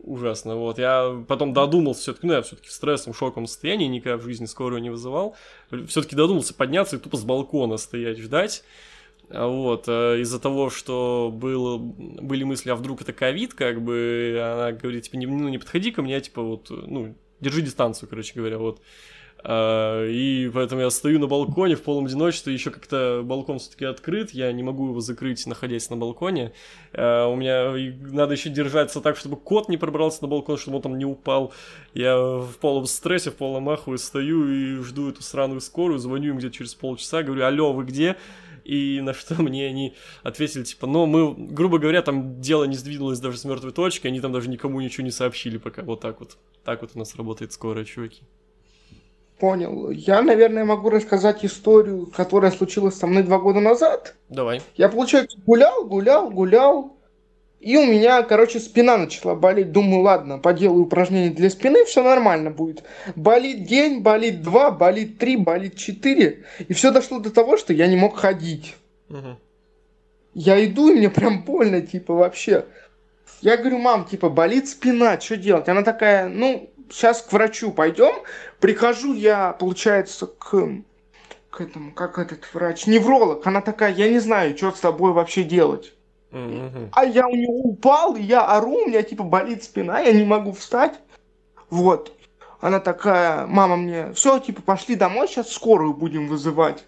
ужасно. 0.04 0.56
Вот 0.56 0.80
я 0.80 1.24
потом 1.28 1.54
додумался, 1.54 2.02
все-таки, 2.02 2.28
ну 2.28 2.34
я 2.34 2.42
все-таки 2.42 2.68
в 2.68 2.72
стрессовом, 2.74 3.14
шоковом 3.14 3.48
состоянии, 3.48 3.88
никогда 3.88 4.18
в 4.18 4.24
жизни 4.24 4.46
скорую 4.46 4.82
не 4.82 4.90
вызывал. 4.90 5.36
Все-таки 5.88 6.16
додумался 6.16 6.54
подняться 6.54 6.98
и 6.98 7.00
тупо 7.00 7.18
с 7.18 7.24
балкона 7.24 7.78
стоять, 7.78 8.20
ждать. 8.20 8.64
А 9.30 9.48
вот, 9.48 9.86
э, 9.88 10.20
из-за 10.22 10.40
того, 10.40 10.70
что 10.70 11.32
было, 11.34 11.78
были 11.78 12.44
мысли, 12.44 12.70
а 12.70 12.76
вдруг 12.76 13.02
это 13.02 13.14
ковид, 13.14 13.54
как 13.54 13.82
бы, 13.82 14.38
она 14.38 14.74
говорит, 14.74 15.06
типа, 15.06 15.16
не, 15.16 15.26
ну, 15.26 15.48
не 15.48 15.58
подходи 15.58 15.92
ко 15.92 16.02
мне, 16.02 16.20
типа, 16.20 16.42
вот, 16.42 16.70
ну, 16.70 17.16
держи 17.40 17.62
дистанцию, 17.62 18.10
короче 18.10 18.34
говоря, 18.36 18.58
вот. 18.58 18.82
А, 19.44 20.06
и 20.08 20.50
поэтому 20.54 20.82
я 20.82 20.90
стою 20.90 21.20
на 21.20 21.28
балконе 21.28 21.76
в 21.76 21.82
полном 21.82 22.06
одиночестве, 22.06 22.54
еще 22.54 22.70
как-то 22.70 23.22
балкон 23.24 23.60
все-таки 23.60 23.86
открыт, 23.86 24.32
я 24.32 24.52
не 24.52 24.64
могу 24.64 24.90
его 24.90 25.00
закрыть, 25.00 25.46
находясь 25.48 25.90
на 25.90 25.98
балконе. 25.98 26.54
А, 26.94 27.28
у 27.28 27.36
меня 27.36 27.72
надо 28.12 28.34
еще 28.34 28.50
держаться 28.50 29.02
так, 29.02 29.18
чтобы 29.18 29.38
кот 29.38 29.70
не 29.70 29.78
пробрался 29.78 30.22
на 30.22 30.28
балкон, 30.28 30.58
чтобы 30.58 30.78
он 30.78 30.84
там 30.84 30.98
не 30.98 31.06
упал. 31.06 31.54
Я 31.94 32.18
в 32.18 32.54
полном 32.60 32.86
стрессе, 32.86 33.32
в 33.32 33.36
полном 33.36 33.70
ахуе 33.70 33.98
стою 33.98 34.48
и 34.48 34.84
жду 34.84 35.10
эту 35.10 35.24
сраную 35.24 35.62
скорую, 35.62 36.00
звоню 36.00 36.30
им 36.30 36.38
где-то 36.38 36.56
через 36.56 36.76
полчаса, 36.76 37.24
говорю, 37.24 37.46
алло, 37.46 37.74
вы 37.74 37.86
где? 37.86 38.18
и 38.64 39.02
на 39.02 39.14
что 39.14 39.42
мне 39.42 39.68
они 39.68 39.96
ответили, 40.24 40.64
типа, 40.64 40.88
ну, 40.88 41.06
мы, 41.06 41.34
грубо 41.34 41.80
говоря, 41.80 42.02
там 42.02 42.40
дело 42.42 42.66
не 42.66 42.76
сдвинулось 42.76 43.20
даже 43.20 43.38
с 43.38 43.46
мертвой 43.46 43.72
точки, 43.72 44.08
они 44.08 44.20
там 44.20 44.32
даже 44.32 44.50
никому 44.50 44.80
ничего 44.82 45.04
не 45.04 45.12
сообщили 45.12 45.58
пока, 45.58 45.82
вот 45.82 46.02
так 46.02 46.20
вот. 46.20 46.38
Так 46.64 46.82
вот 46.82 46.92
у 46.94 47.00
нас 47.00 47.16
работает 47.16 47.54
скорая, 47.54 47.86
чуваки. 47.86 48.22
Понял. 49.42 49.90
Я, 49.90 50.22
наверное, 50.22 50.66
могу 50.66 50.92
рассказать 50.92 51.44
историю, 51.44 52.06
которая 52.06 52.52
случилась 52.52 52.94
со 52.94 53.08
мной 53.08 53.24
два 53.24 53.40
года 53.40 53.60
назад. 53.60 54.14
Давай. 54.30 54.62
Я, 54.76 54.88
получается, 54.88 55.40
гулял, 55.48 55.84
гулял, 55.84 56.30
гулял, 56.30 56.96
и 57.60 57.76
у 57.76 57.88
меня, 57.88 58.22
короче, 58.22 58.60
спина 58.60 58.98
начала 58.98 59.34
болеть. 59.34 59.72
Думаю, 59.72 60.04
ладно, 60.04 60.38
поделаю 60.38 60.84
упражнения 60.84 61.32
для 61.32 61.50
спины, 61.50 61.86
все 61.86 62.04
нормально 62.04 62.52
будет. 62.52 62.84
Болит 63.16 63.64
день, 63.64 64.02
болит 64.02 64.44
два, 64.44 64.70
болит 64.70 65.18
три, 65.18 65.38
болит 65.38 65.76
четыре. 65.76 66.44
И 66.68 66.74
все 66.74 66.92
дошло 66.92 67.18
до 67.18 67.32
того, 67.32 67.58
что 67.58 67.74
я 67.74 67.88
не 67.88 67.96
мог 67.96 68.18
ходить. 68.18 68.76
Угу. 69.10 69.38
Я 70.36 70.64
иду, 70.64 70.92
и 70.92 70.98
мне 70.98 71.10
прям 71.10 71.44
больно, 71.44 71.82
типа, 71.82 72.14
вообще. 72.14 72.66
Я 73.42 73.58
говорю, 73.58 73.80
мам, 73.80 74.06
типа, 74.06 74.30
болит 74.30 74.70
спина, 74.70 75.20
что 75.20 75.36
делать? 75.36 75.68
Она 75.68 75.82
такая, 75.82 76.30
ну, 76.30 76.71
сейчас 76.92 77.22
к 77.22 77.32
врачу 77.32 77.72
пойдем. 77.72 78.14
Прихожу 78.60 79.14
я, 79.14 79.54
получается, 79.54 80.28
к, 80.28 80.70
к 81.50 81.62
этому, 81.62 81.92
как 81.94 82.20
этот 82.20 82.48
врач, 82.54 82.86
невролог. 82.88 83.46
Она 83.48 83.62
такая, 83.62 83.94
я 83.94 84.10
не 84.10 84.20
знаю, 84.20 84.56
что 84.58 84.72
с 84.72 84.80
тобой 84.80 85.14
вообще 85.14 85.44
делать. 85.44 85.94
А 86.94 87.04
я 87.04 87.28
у 87.28 87.36
него 87.36 87.60
упал, 87.60 88.16
я 88.16 88.46
ору, 88.46 88.84
у 88.84 88.88
меня 88.88 89.04
типа 89.04 89.24
болит 89.24 89.64
спина, 89.64 90.00
я 90.00 90.14
не 90.14 90.24
могу 90.24 90.54
встать. 90.54 91.00
Вот. 91.70 92.14
Она 92.62 92.80
такая, 92.80 93.48
мама 93.48 93.76
мне, 93.76 94.14
все, 94.14 94.40
типа, 94.40 94.62
пошли 94.62 94.96
домой, 94.96 95.28
сейчас 95.28 95.52
скорую 95.52 95.94
будем 95.94 96.28
вызывать. 96.28 96.86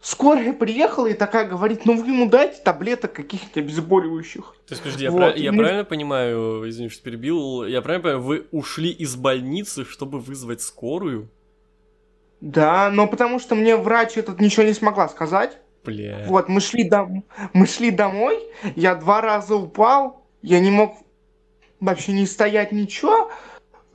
Скорая 0.00 0.52
приехала 0.52 1.08
и 1.08 1.14
такая 1.14 1.48
говорит, 1.48 1.84
ну 1.84 2.00
вы 2.00 2.06
ему 2.06 2.28
дайте 2.28 2.62
таблеток 2.62 3.12
каких-нибудь 3.12 3.56
обезболивающих. 3.56 4.54
То 4.66 4.74
есть, 4.74 4.82
подожди, 4.82 5.08
вот. 5.08 5.20
я, 5.20 5.34
я 5.34 5.52
мы... 5.52 5.58
правильно 5.58 5.84
понимаю, 5.84 6.68
извини, 6.68 6.88
что 6.88 7.02
перебил, 7.02 7.64
я 7.64 7.82
правильно 7.82 8.02
понимаю, 8.04 8.22
вы 8.22 8.46
ушли 8.52 8.90
из 8.90 9.16
больницы, 9.16 9.84
чтобы 9.84 10.20
вызвать 10.20 10.62
скорую? 10.62 11.28
Да, 12.40 12.90
но 12.90 13.08
потому 13.08 13.40
что 13.40 13.56
мне 13.56 13.76
врач 13.76 14.16
этот 14.16 14.40
ничего 14.40 14.62
не 14.62 14.72
смогла 14.72 15.08
сказать. 15.08 15.58
Бля. 15.84 16.24
Вот, 16.28 16.48
мы 16.48 16.60
шли, 16.60 16.88
дом... 16.88 17.24
мы 17.52 17.66
шли 17.66 17.90
домой, 17.90 18.38
я 18.76 18.94
два 18.94 19.20
раза 19.20 19.56
упал, 19.56 20.24
я 20.42 20.60
не 20.60 20.70
мог 20.70 20.96
вообще 21.80 22.12
не 22.12 22.26
стоять 22.26 22.70
ничего, 22.70 23.32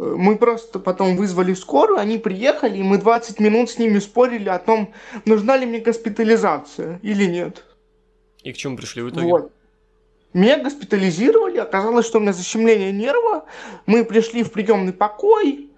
мы 0.04 0.38
просто 0.38 0.80
потом 0.80 1.16
вызвали 1.16 1.54
скорую, 1.54 2.00
они 2.00 2.18
приехали, 2.18 2.78
и 2.78 2.84
мы 2.84 2.98
20 2.98 3.40
минут 3.40 3.70
с 3.70 3.78
ними 3.78 4.00
спорили 4.00 4.50
о 4.50 4.60
том, 4.60 4.94
нужна 5.26 5.58
ли 5.58 5.66
мне 5.66 5.80
госпитализация 5.80 7.00
или 7.02 7.26
нет. 7.26 7.64
И 8.44 8.52
к 8.52 8.58
чему 8.58 8.78
пришли 8.78 9.02
в 9.02 9.10
итоге? 9.10 9.28
Вот. 9.28 9.52
Меня 10.34 10.58
госпитализировали, 10.58 11.58
оказалось, 11.58 12.08
что 12.08 12.18
у 12.18 12.22
меня 12.22 12.34
защемление 12.34 12.92
нерва. 12.92 13.46
Мы 13.86 14.04
пришли 14.04 14.44
в 14.44 14.52
приемный 14.52 14.92
покой. 14.92 15.70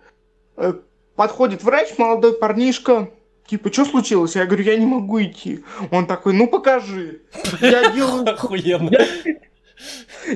Э, 0.55 0.73
подходит 1.15 1.61
врач, 1.63 1.97
молодой 1.97 2.37
парнишка. 2.37 3.11
Типа, 3.47 3.71
что 3.71 3.85
случилось? 3.85 4.35
Я 4.35 4.45
говорю, 4.45 4.63
я 4.63 4.77
не 4.77 4.85
могу 4.85 5.21
идти. 5.21 5.63
Он 5.91 6.07
такой, 6.07 6.33
ну 6.33 6.47
покажи. 6.47 7.21
Я 7.59 7.91
делаю... 7.93 8.25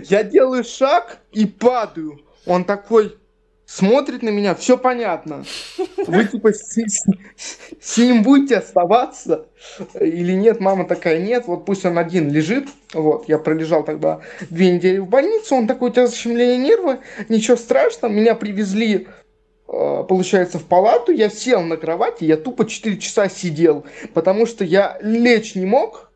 Я 0.04 0.24
делаю 0.24 0.64
шаг 0.64 1.20
и 1.32 1.46
падаю. 1.46 2.20
Он 2.46 2.66
такой, 2.66 3.18
смотрит 3.70 4.24
на 4.24 4.30
меня, 4.30 4.56
все 4.56 4.78
понятно. 4.78 5.46
Вы 6.08 6.26
типа 6.26 6.54
с, 6.54 6.76
с, 6.76 7.06
с 7.80 7.98
ним 7.98 8.24
будете 8.24 8.58
оставаться 8.58 9.46
или 10.00 10.34
нет? 10.34 10.60
Мама 10.60 10.86
такая, 10.88 11.20
нет, 11.20 11.46
вот 11.46 11.66
пусть 11.66 11.86
он 11.86 12.00
один 12.00 12.32
лежит. 12.32 12.68
Вот, 12.94 13.30
я 13.30 13.38
пролежал 13.38 13.84
тогда 13.84 14.22
две 14.50 14.72
недели 14.72 14.98
в 14.98 15.08
больнице, 15.08 15.54
он 15.54 15.68
такой, 15.68 15.90
у 15.90 15.94
тебя 15.94 16.08
защемление 16.08 16.58
нерва, 16.58 17.00
ничего 17.30 17.56
страшного, 17.56 18.12
меня 18.12 18.34
привезли 18.34 19.08
э, 19.68 20.04
получается, 20.10 20.58
в 20.58 20.66
палату, 20.66 21.12
я 21.12 21.30
сел 21.30 21.62
на 21.62 21.78
кровати, 21.78 22.24
я 22.24 22.38
тупо 22.38 22.66
4 22.66 22.98
часа 22.98 23.30
сидел, 23.30 23.86
потому 24.16 24.48
что 24.48 24.66
я 24.66 24.98
лечь 25.02 25.54
не 25.54 25.68
мог, 25.68 26.12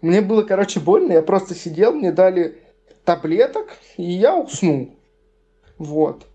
мне 0.00 0.20
было, 0.20 0.42
короче, 0.42 0.80
больно, 0.80 1.12
я 1.12 1.22
просто 1.22 1.54
сидел, 1.54 1.92
мне 1.92 2.10
дали 2.10 2.58
таблеток, 3.04 3.68
и 3.96 4.10
я 4.10 4.36
уснул. 4.36 4.96
Вот. 5.78 6.26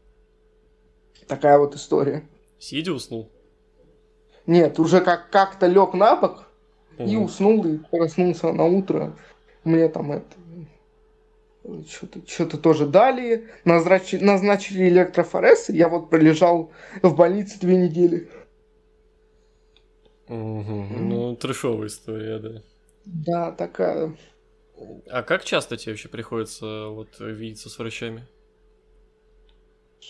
Такая 1.28 1.58
вот 1.58 1.76
история. 1.76 2.28
Сидя 2.60 2.94
уснул? 2.94 3.30
Нет, 4.46 4.80
уже 4.80 5.02
как- 5.02 5.30
как-то 5.32 5.68
лег 5.68 5.94
на 5.94 6.16
бок 6.16 6.46
угу. 6.98 7.10
и 7.10 7.16
уснул, 7.16 7.66
и 7.66 7.78
проснулся 7.78 8.52
на 8.52 8.66
утро. 8.66 9.18
Мне 9.64 9.90
там 9.90 10.12
это 10.12 10.36
что-то, 11.90 12.20
что-то 12.28 12.58
тоже 12.58 12.86
дали, 12.86 13.50
назначили, 13.64 14.24
назначили 14.24 14.88
электрофорез, 14.88 15.70
я 15.70 15.90
вот 15.90 16.10
пролежал 16.10 16.72
в 17.02 17.16
больнице 17.16 17.60
две 17.60 17.76
недели. 17.78 18.30
Угу. 20.28 20.88
Ну, 21.00 21.36
трешовая 21.36 21.88
история, 21.88 22.40
да. 22.40 22.62
Да, 23.06 23.52
такая. 23.52 24.16
А 25.10 25.24
как 25.24 25.44
часто 25.44 25.78
тебе 25.78 25.94
вообще 25.94 26.10
приходится 26.10 26.88
вот 26.90 27.20
видеться 27.20 27.70
с 27.70 27.78
врачами? 27.78 28.28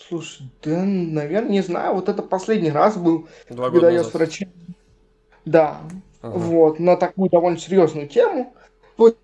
Слушай, 0.08 0.48
да, 0.62 0.84
наверное, 0.84 1.50
не 1.50 1.62
знаю. 1.62 1.94
Вот 1.94 2.08
это 2.08 2.22
последний 2.22 2.70
раз 2.70 2.96
был, 2.96 3.28
Два 3.48 3.70
когда 3.70 3.90
я 3.90 3.98
назад. 3.98 4.12
с 4.12 4.14
врачом. 4.14 4.48
Да. 5.44 5.80
Ага. 6.22 6.38
Вот, 6.38 6.78
на 6.78 6.96
такую 6.96 7.30
довольно 7.30 7.58
серьезную 7.58 8.08
тему. 8.08 8.54
Вот. 8.96 9.18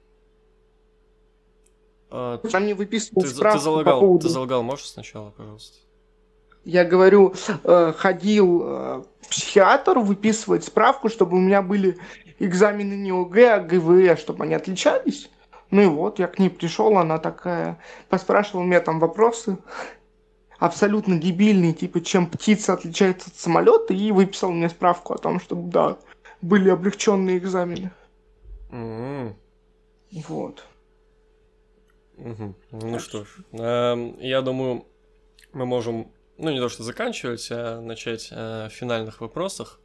А, 2.10 2.40
Нам 2.52 2.66
не 2.66 2.74
выписывал 2.74 3.22
ты, 3.22 3.28
справку 3.28 3.58
ты 3.58 3.64
залагал, 3.64 4.00
по 4.00 4.06
поводу... 4.06 4.26
Ты 4.26 4.32
залагал, 4.32 4.62
можешь 4.62 4.86
сначала, 4.86 5.30
пожалуйста? 5.30 5.78
Я 6.64 6.84
говорю, 6.84 7.34
э, 7.64 7.92
ходил 7.96 8.62
э, 8.64 9.02
психиатр 9.28 9.98
выписывать 9.98 10.64
справку, 10.64 11.08
чтобы 11.08 11.36
у 11.36 11.40
меня 11.40 11.60
были 11.60 11.98
экзамены 12.38 12.94
не 12.94 13.10
ОГЭ, 13.10 13.54
а 13.54 13.60
ГВЭ, 13.60 14.16
чтобы 14.16 14.44
они 14.44 14.54
отличались. 14.54 15.28
Ну 15.70 15.82
и 15.82 15.86
вот, 15.86 16.18
я 16.18 16.28
к 16.28 16.38
ней 16.38 16.50
пришел, 16.50 16.98
она 16.98 17.18
такая, 17.18 17.80
поспрашивала 18.08 18.62
меня 18.64 18.80
там 18.80 19.00
вопросы 19.00 19.58
абсолютно 20.64 21.18
дебильный, 21.18 21.72
типа, 21.72 22.00
чем 22.00 22.30
птица 22.30 22.74
отличается 22.74 23.30
от 23.30 23.36
самолета, 23.36 23.92
и 23.94 24.12
выписал 24.12 24.52
мне 24.52 24.68
справку 24.68 25.12
о 25.12 25.18
том, 25.18 25.40
что, 25.40 25.56
да, 25.56 25.98
были 26.40 26.70
облегченные 26.70 27.38
экзамены. 27.38 27.90
Mm-hmm. 28.70 29.34
Вот. 30.28 30.64
Угу. 32.16 32.54
Ну 32.72 32.98
что 33.00 33.24
ж, 33.24 33.28
э, 33.52 34.14
я 34.20 34.40
думаю, 34.42 34.86
мы 35.52 35.66
можем, 35.66 36.12
ну 36.38 36.50
не 36.50 36.60
то 36.60 36.68
что 36.68 36.84
заканчивать, 36.84 37.48
а 37.50 37.80
начать 37.80 38.28
э, 38.30 38.68
в 38.68 38.72
финальных 38.72 39.20
вопросах. 39.20 39.80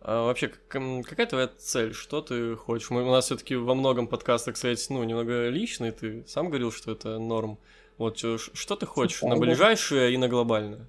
А 0.00 0.26
вообще, 0.26 0.52
какая 0.68 1.26
твоя 1.26 1.48
цель? 1.58 1.92
Что 1.92 2.20
ты 2.20 2.54
хочешь? 2.54 2.90
Мы, 2.90 3.02
у 3.02 3.10
нас 3.10 3.24
все-таки 3.24 3.56
во 3.56 3.74
многом 3.74 4.06
подкастах, 4.06 4.54
кстати, 4.54 4.86
ну, 4.90 5.02
немного 5.02 5.48
личный, 5.48 5.90
ты 5.90 6.24
сам 6.28 6.50
говорил, 6.50 6.70
что 6.70 6.92
это 6.92 7.18
норм. 7.18 7.58
Вот 7.98 8.18
что 8.18 8.76
ты 8.76 8.86
хочешь 8.86 9.22
на 9.22 9.36
ближайшее 9.36 10.12
и 10.12 10.16
на 10.16 10.28
глобальное? 10.28 10.88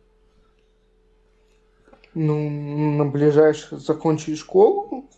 Ну, 2.14 2.50
на 2.98 3.06
ближайшее 3.06 3.80
закончить 3.80 4.40
школу. 4.40 5.10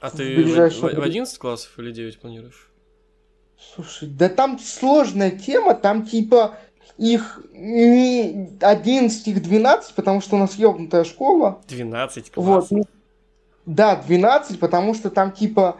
А 0.00 0.10
ты 0.10 0.36
ближайшее... 0.36 0.94
в, 0.94 0.98
в 0.98 1.02
11 1.02 1.38
классов 1.38 1.78
или 1.78 1.90
9 1.90 2.20
планируешь? 2.20 2.70
Слушай, 3.74 4.08
да 4.08 4.28
там 4.28 4.58
сложная 4.58 5.30
тема, 5.30 5.74
там 5.74 6.04
типа 6.04 6.58
их 6.98 7.40
не 7.52 8.50
11, 8.60 9.28
их 9.28 9.42
12, 9.42 9.94
потому 9.94 10.20
что 10.20 10.36
у 10.36 10.38
нас 10.38 10.56
ёбнутая 10.56 11.04
школа. 11.04 11.62
12 11.68 12.32
классов? 12.32 12.70
Вот. 12.70 12.86
Да, 13.64 13.96
12, 13.96 14.58
потому 14.58 14.94
что 14.94 15.08
там 15.08 15.32
типа 15.32 15.78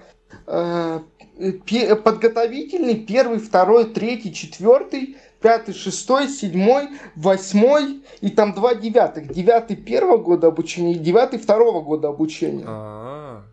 подготовительный, 2.04 2.96
первый, 2.96 3.38
второй, 3.38 3.86
третий, 3.86 4.32
четвертый, 4.32 5.16
пятый, 5.40 5.74
шестой, 5.74 6.28
седьмой, 6.28 6.88
восьмой 7.16 8.02
и 8.20 8.30
там 8.30 8.54
два 8.54 8.74
девятых. 8.74 9.32
Девятый 9.32 9.76
первого 9.76 10.18
года 10.18 10.48
обучения 10.48 10.92
и 10.92 10.98
девятый 10.98 11.38
второго 11.38 11.80
года 11.80 12.08
обучения. 12.08 12.64
А-а-а. 12.66 13.44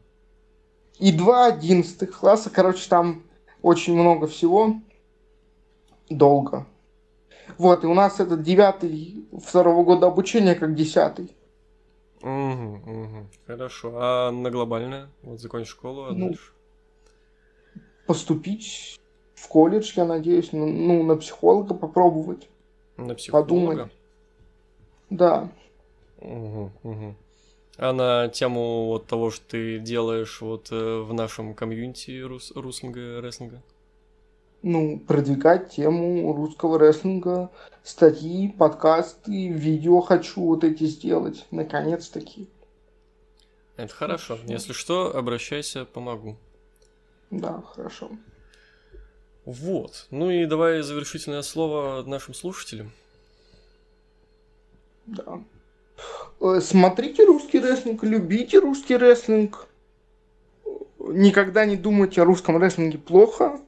И 1.00 1.12
два 1.12 1.48
одиннадцатых 1.48 2.18
класса. 2.20 2.50
Короче, 2.50 2.88
там 2.90 3.24
очень 3.62 3.94
много 3.94 4.28
всего. 4.28 4.76
Долго. 6.10 6.66
Вот, 7.58 7.84
и 7.84 7.88
у 7.88 7.94
нас 7.94 8.20
этот 8.20 8.44
девятый 8.44 9.26
второго 9.44 9.84
года 9.84 10.08
обучения 10.08 10.56
как 10.56 10.76
десятый. 10.76 11.36
Угу, 12.22 12.82
угу. 12.86 13.28
Хорошо. 13.48 13.92
А 13.96 14.32
на 14.32 14.52
глобальное? 14.52 15.10
Вот 15.24 15.40
закончишь 15.40 15.72
школу, 15.72 16.04
а 16.04 16.12
ну, 16.12 16.28
дальше? 16.28 16.52
Поступить 18.10 19.00
в 19.36 19.48
колледж, 19.48 19.94
я 19.96 20.04
надеюсь, 20.04 20.52
ну, 20.52 20.66
ну 20.66 21.04
на 21.04 21.16
психолога 21.16 21.76
попробовать. 21.76 22.50
На 22.98 23.14
психолога? 23.14 23.48
Подумать. 23.48 23.92
Да. 25.12 25.52
Угу, 26.18 26.72
угу. 26.82 27.16
А 27.78 27.94
на 27.94 28.28
тему 28.30 28.88
вот 28.88 29.06
того, 29.06 29.30
что 29.30 29.46
ты 29.50 29.78
делаешь 29.78 30.42
вот 30.42 30.70
э, 30.72 31.02
в 31.02 31.14
нашем 31.14 31.54
комьюнити 31.54 32.20
рус 32.20 32.52
русского 32.56 33.22
рестлинга? 33.22 33.62
Ну, 34.64 35.00
продвигать 35.00 35.70
тему 35.70 36.34
русского 36.34 36.80
рестлинга, 36.80 37.52
статьи, 37.84 38.48
подкасты, 38.48 39.50
видео 39.50 40.02
хочу 40.02 40.42
вот 40.42 40.64
эти 40.64 40.86
сделать, 40.86 41.46
наконец-таки. 41.52 42.50
Это 43.78 43.94
хорошо. 43.94 44.40
Если 44.48 44.74
что, 44.74 45.16
обращайся, 45.16 45.86
помогу. 45.86 46.38
Да, 47.32 47.62
хорошо. 47.74 48.12
Вот. 49.46 50.08
Ну 50.12 50.30
и 50.30 50.46
давай 50.46 50.82
завершительное 50.82 51.42
слово 51.42 52.04
нашим 52.04 52.34
слушателям. 52.34 52.92
Да. 55.06 55.42
Э, 56.42 56.60
смотрите 56.62 57.26
русский 57.26 57.60
рестлинг, 57.60 58.04
любите 58.04 58.60
русский 58.60 58.98
рестлинг. 58.98 59.68
Никогда 61.00 61.66
не 61.66 61.78
думайте 61.78 62.22
о 62.22 62.26
русском 62.26 62.58
рестлинге 62.58 62.98
плохо. 62.98 63.60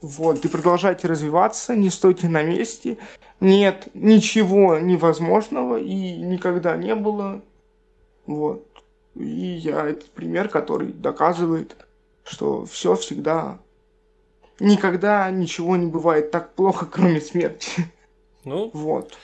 Вот, 0.00 0.44
и 0.44 0.48
продолжайте 0.48 1.08
развиваться, 1.08 1.74
не 1.74 1.90
стойте 1.90 2.28
на 2.28 2.44
месте. 2.44 2.98
Нет 3.40 3.88
ничего 3.94 4.78
невозможного 4.78 5.76
и 5.78 6.18
никогда 6.18 6.76
не 6.76 6.94
было. 6.94 7.42
Вот. 8.26 8.64
И 9.16 9.24
я 9.24 9.88
этот 9.88 10.10
пример, 10.10 10.48
который 10.48 10.92
доказывает, 10.92 11.76
что 12.28 12.64
все 12.66 12.94
всегда... 12.94 13.58
Никогда 14.60 15.30
ничего 15.30 15.76
не 15.76 15.86
бывает 15.86 16.32
так 16.32 16.54
плохо, 16.54 16.84
кроме 16.86 17.20
смерти. 17.20 17.70
Ну, 18.44 18.70
вот. 18.72 19.14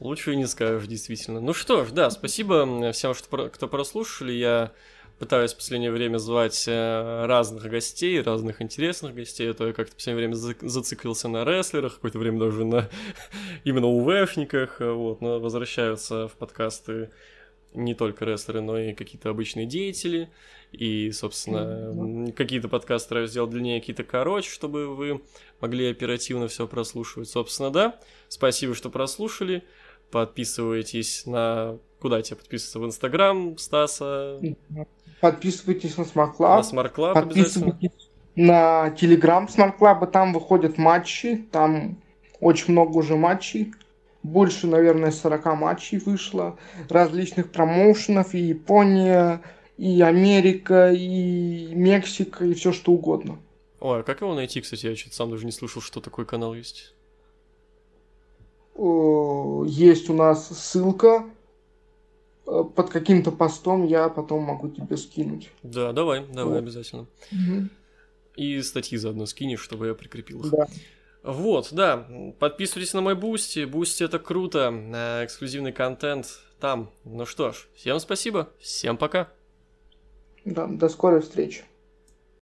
Лучше 0.00 0.32
и 0.32 0.36
не 0.36 0.46
скажешь, 0.46 0.86
действительно. 0.86 1.40
Ну 1.40 1.54
что 1.54 1.84
ж, 1.84 1.92
да, 1.92 2.10
спасибо 2.10 2.92
всем, 2.92 3.14
что, 3.14 3.48
кто 3.48 3.68
прослушали. 3.68 4.32
Я 4.32 4.72
пытаюсь 5.18 5.52
в 5.52 5.56
последнее 5.56 5.92
время 5.92 6.18
звать 6.18 6.64
э, 6.66 7.26
разных 7.26 7.62
гостей, 7.70 8.20
разных 8.20 8.60
интересных 8.60 9.14
гостей, 9.14 9.50
а 9.50 9.54
то 9.54 9.68
я 9.68 9.72
как-то 9.72 9.92
в 9.92 9.94
последнее 9.94 10.26
время 10.26 10.34
зациклился 10.34 11.28
на 11.28 11.44
рестлерах, 11.44 11.94
какое-то 11.94 12.18
время 12.18 12.40
даже 12.40 12.64
на 12.64 12.88
именно 13.64 13.86
УВФниках, 13.86 14.80
вот, 14.80 15.20
но 15.20 15.38
возвращаются 15.38 16.26
в 16.26 16.32
подкасты 16.32 17.10
не 17.74 17.94
только 17.94 18.24
рестлеры, 18.24 18.60
но 18.60 18.78
и 18.78 18.92
какие-то 18.92 19.30
обычные 19.30 19.66
деятели. 19.66 20.30
И, 20.72 21.10
собственно, 21.12 21.92
mm-hmm. 21.92 22.32
какие-то 22.32 22.68
подкасты 22.68 23.06
стараюсь 23.06 23.30
сделать 23.30 23.50
длиннее, 23.50 23.80
какие-то 23.80 24.04
короче, 24.04 24.50
чтобы 24.50 24.94
вы 24.94 25.20
могли 25.60 25.90
оперативно 25.90 26.48
все 26.48 26.66
прослушивать. 26.66 27.28
Собственно, 27.28 27.70
да. 27.70 28.00
Спасибо, 28.28 28.74
что 28.74 28.90
прослушали. 28.90 29.64
Подписывайтесь 30.10 31.26
на... 31.26 31.78
Куда 32.00 32.20
тебе 32.22 32.36
подписываться? 32.36 32.80
В 32.80 32.86
Инстаграм 32.86 33.58
Стаса? 33.58 34.40
Подписывайтесь 35.20 35.96
на 35.96 36.02
Smart 36.02 36.36
Club. 36.38 36.56
На 36.56 36.60
Smart 36.60 36.94
Club 36.94 37.14
Подписывайтесь 37.14 38.10
на 38.34 38.88
Telegram 38.98 39.46
Smart 39.46 39.78
Club. 39.78 40.10
Там 40.10 40.32
выходят 40.32 40.78
матчи. 40.78 41.46
Там 41.52 42.02
очень 42.40 42.72
много 42.72 42.96
уже 42.96 43.16
матчей 43.16 43.72
больше, 44.22 44.66
наверное, 44.66 45.10
40 45.10 45.44
матчей 45.56 45.98
вышло, 45.98 46.58
различных 46.88 47.50
промоушенов, 47.50 48.34
и 48.34 48.38
Япония, 48.38 49.42
и 49.76 50.00
Америка, 50.00 50.92
и 50.92 51.74
Мексика, 51.74 52.44
и 52.44 52.54
все 52.54 52.72
что 52.72 52.92
угодно. 52.92 53.38
Ой, 53.80 54.00
а 54.00 54.02
как 54.02 54.20
его 54.20 54.34
найти, 54.34 54.60
кстати? 54.60 54.86
Я 54.86 54.96
что-то 54.96 55.16
сам 55.16 55.30
даже 55.30 55.44
не 55.44 55.52
слышал, 55.52 55.82
что 55.82 56.00
такой 56.00 56.24
канал 56.24 56.54
есть. 56.54 56.94
Есть 58.76 60.08
у 60.08 60.14
нас 60.14 60.48
ссылка 60.48 61.26
э, 62.46 62.64
под 62.74 62.90
каким-то 62.90 63.30
постом, 63.30 63.84
я 63.84 64.08
потом 64.08 64.42
могу 64.42 64.70
тебе 64.70 64.96
скинуть. 64.96 65.50
Да, 65.62 65.92
давай, 65.92 66.24
давай, 66.26 66.54
вот. 66.54 66.58
обязательно. 66.58 67.06
Угу. 67.32 67.68
И 68.36 68.62
статьи 68.62 68.96
заодно 68.96 69.26
скинешь, 69.26 69.60
чтобы 69.60 69.88
я 69.88 69.94
прикрепил 69.94 70.44
их. 70.44 70.50
Да. 70.50 70.66
Вот, 71.22 71.68
да, 71.70 72.06
подписывайтесь 72.40 72.94
на 72.94 73.00
мой 73.00 73.14
Boosty, 73.14 73.64
Boosty 73.64 74.02
это 74.02 74.18
круто, 74.18 74.72
э, 74.72 75.24
эксклюзивный 75.24 75.72
контент 75.72 76.26
там. 76.58 76.90
Ну 77.04 77.26
что 77.26 77.52
ж, 77.52 77.68
всем 77.76 78.00
спасибо, 78.00 78.48
всем 78.58 78.96
пока. 78.96 79.28
Да, 80.44 80.66
до 80.66 80.88
скорой 80.88 81.20
встречи. 81.20 81.62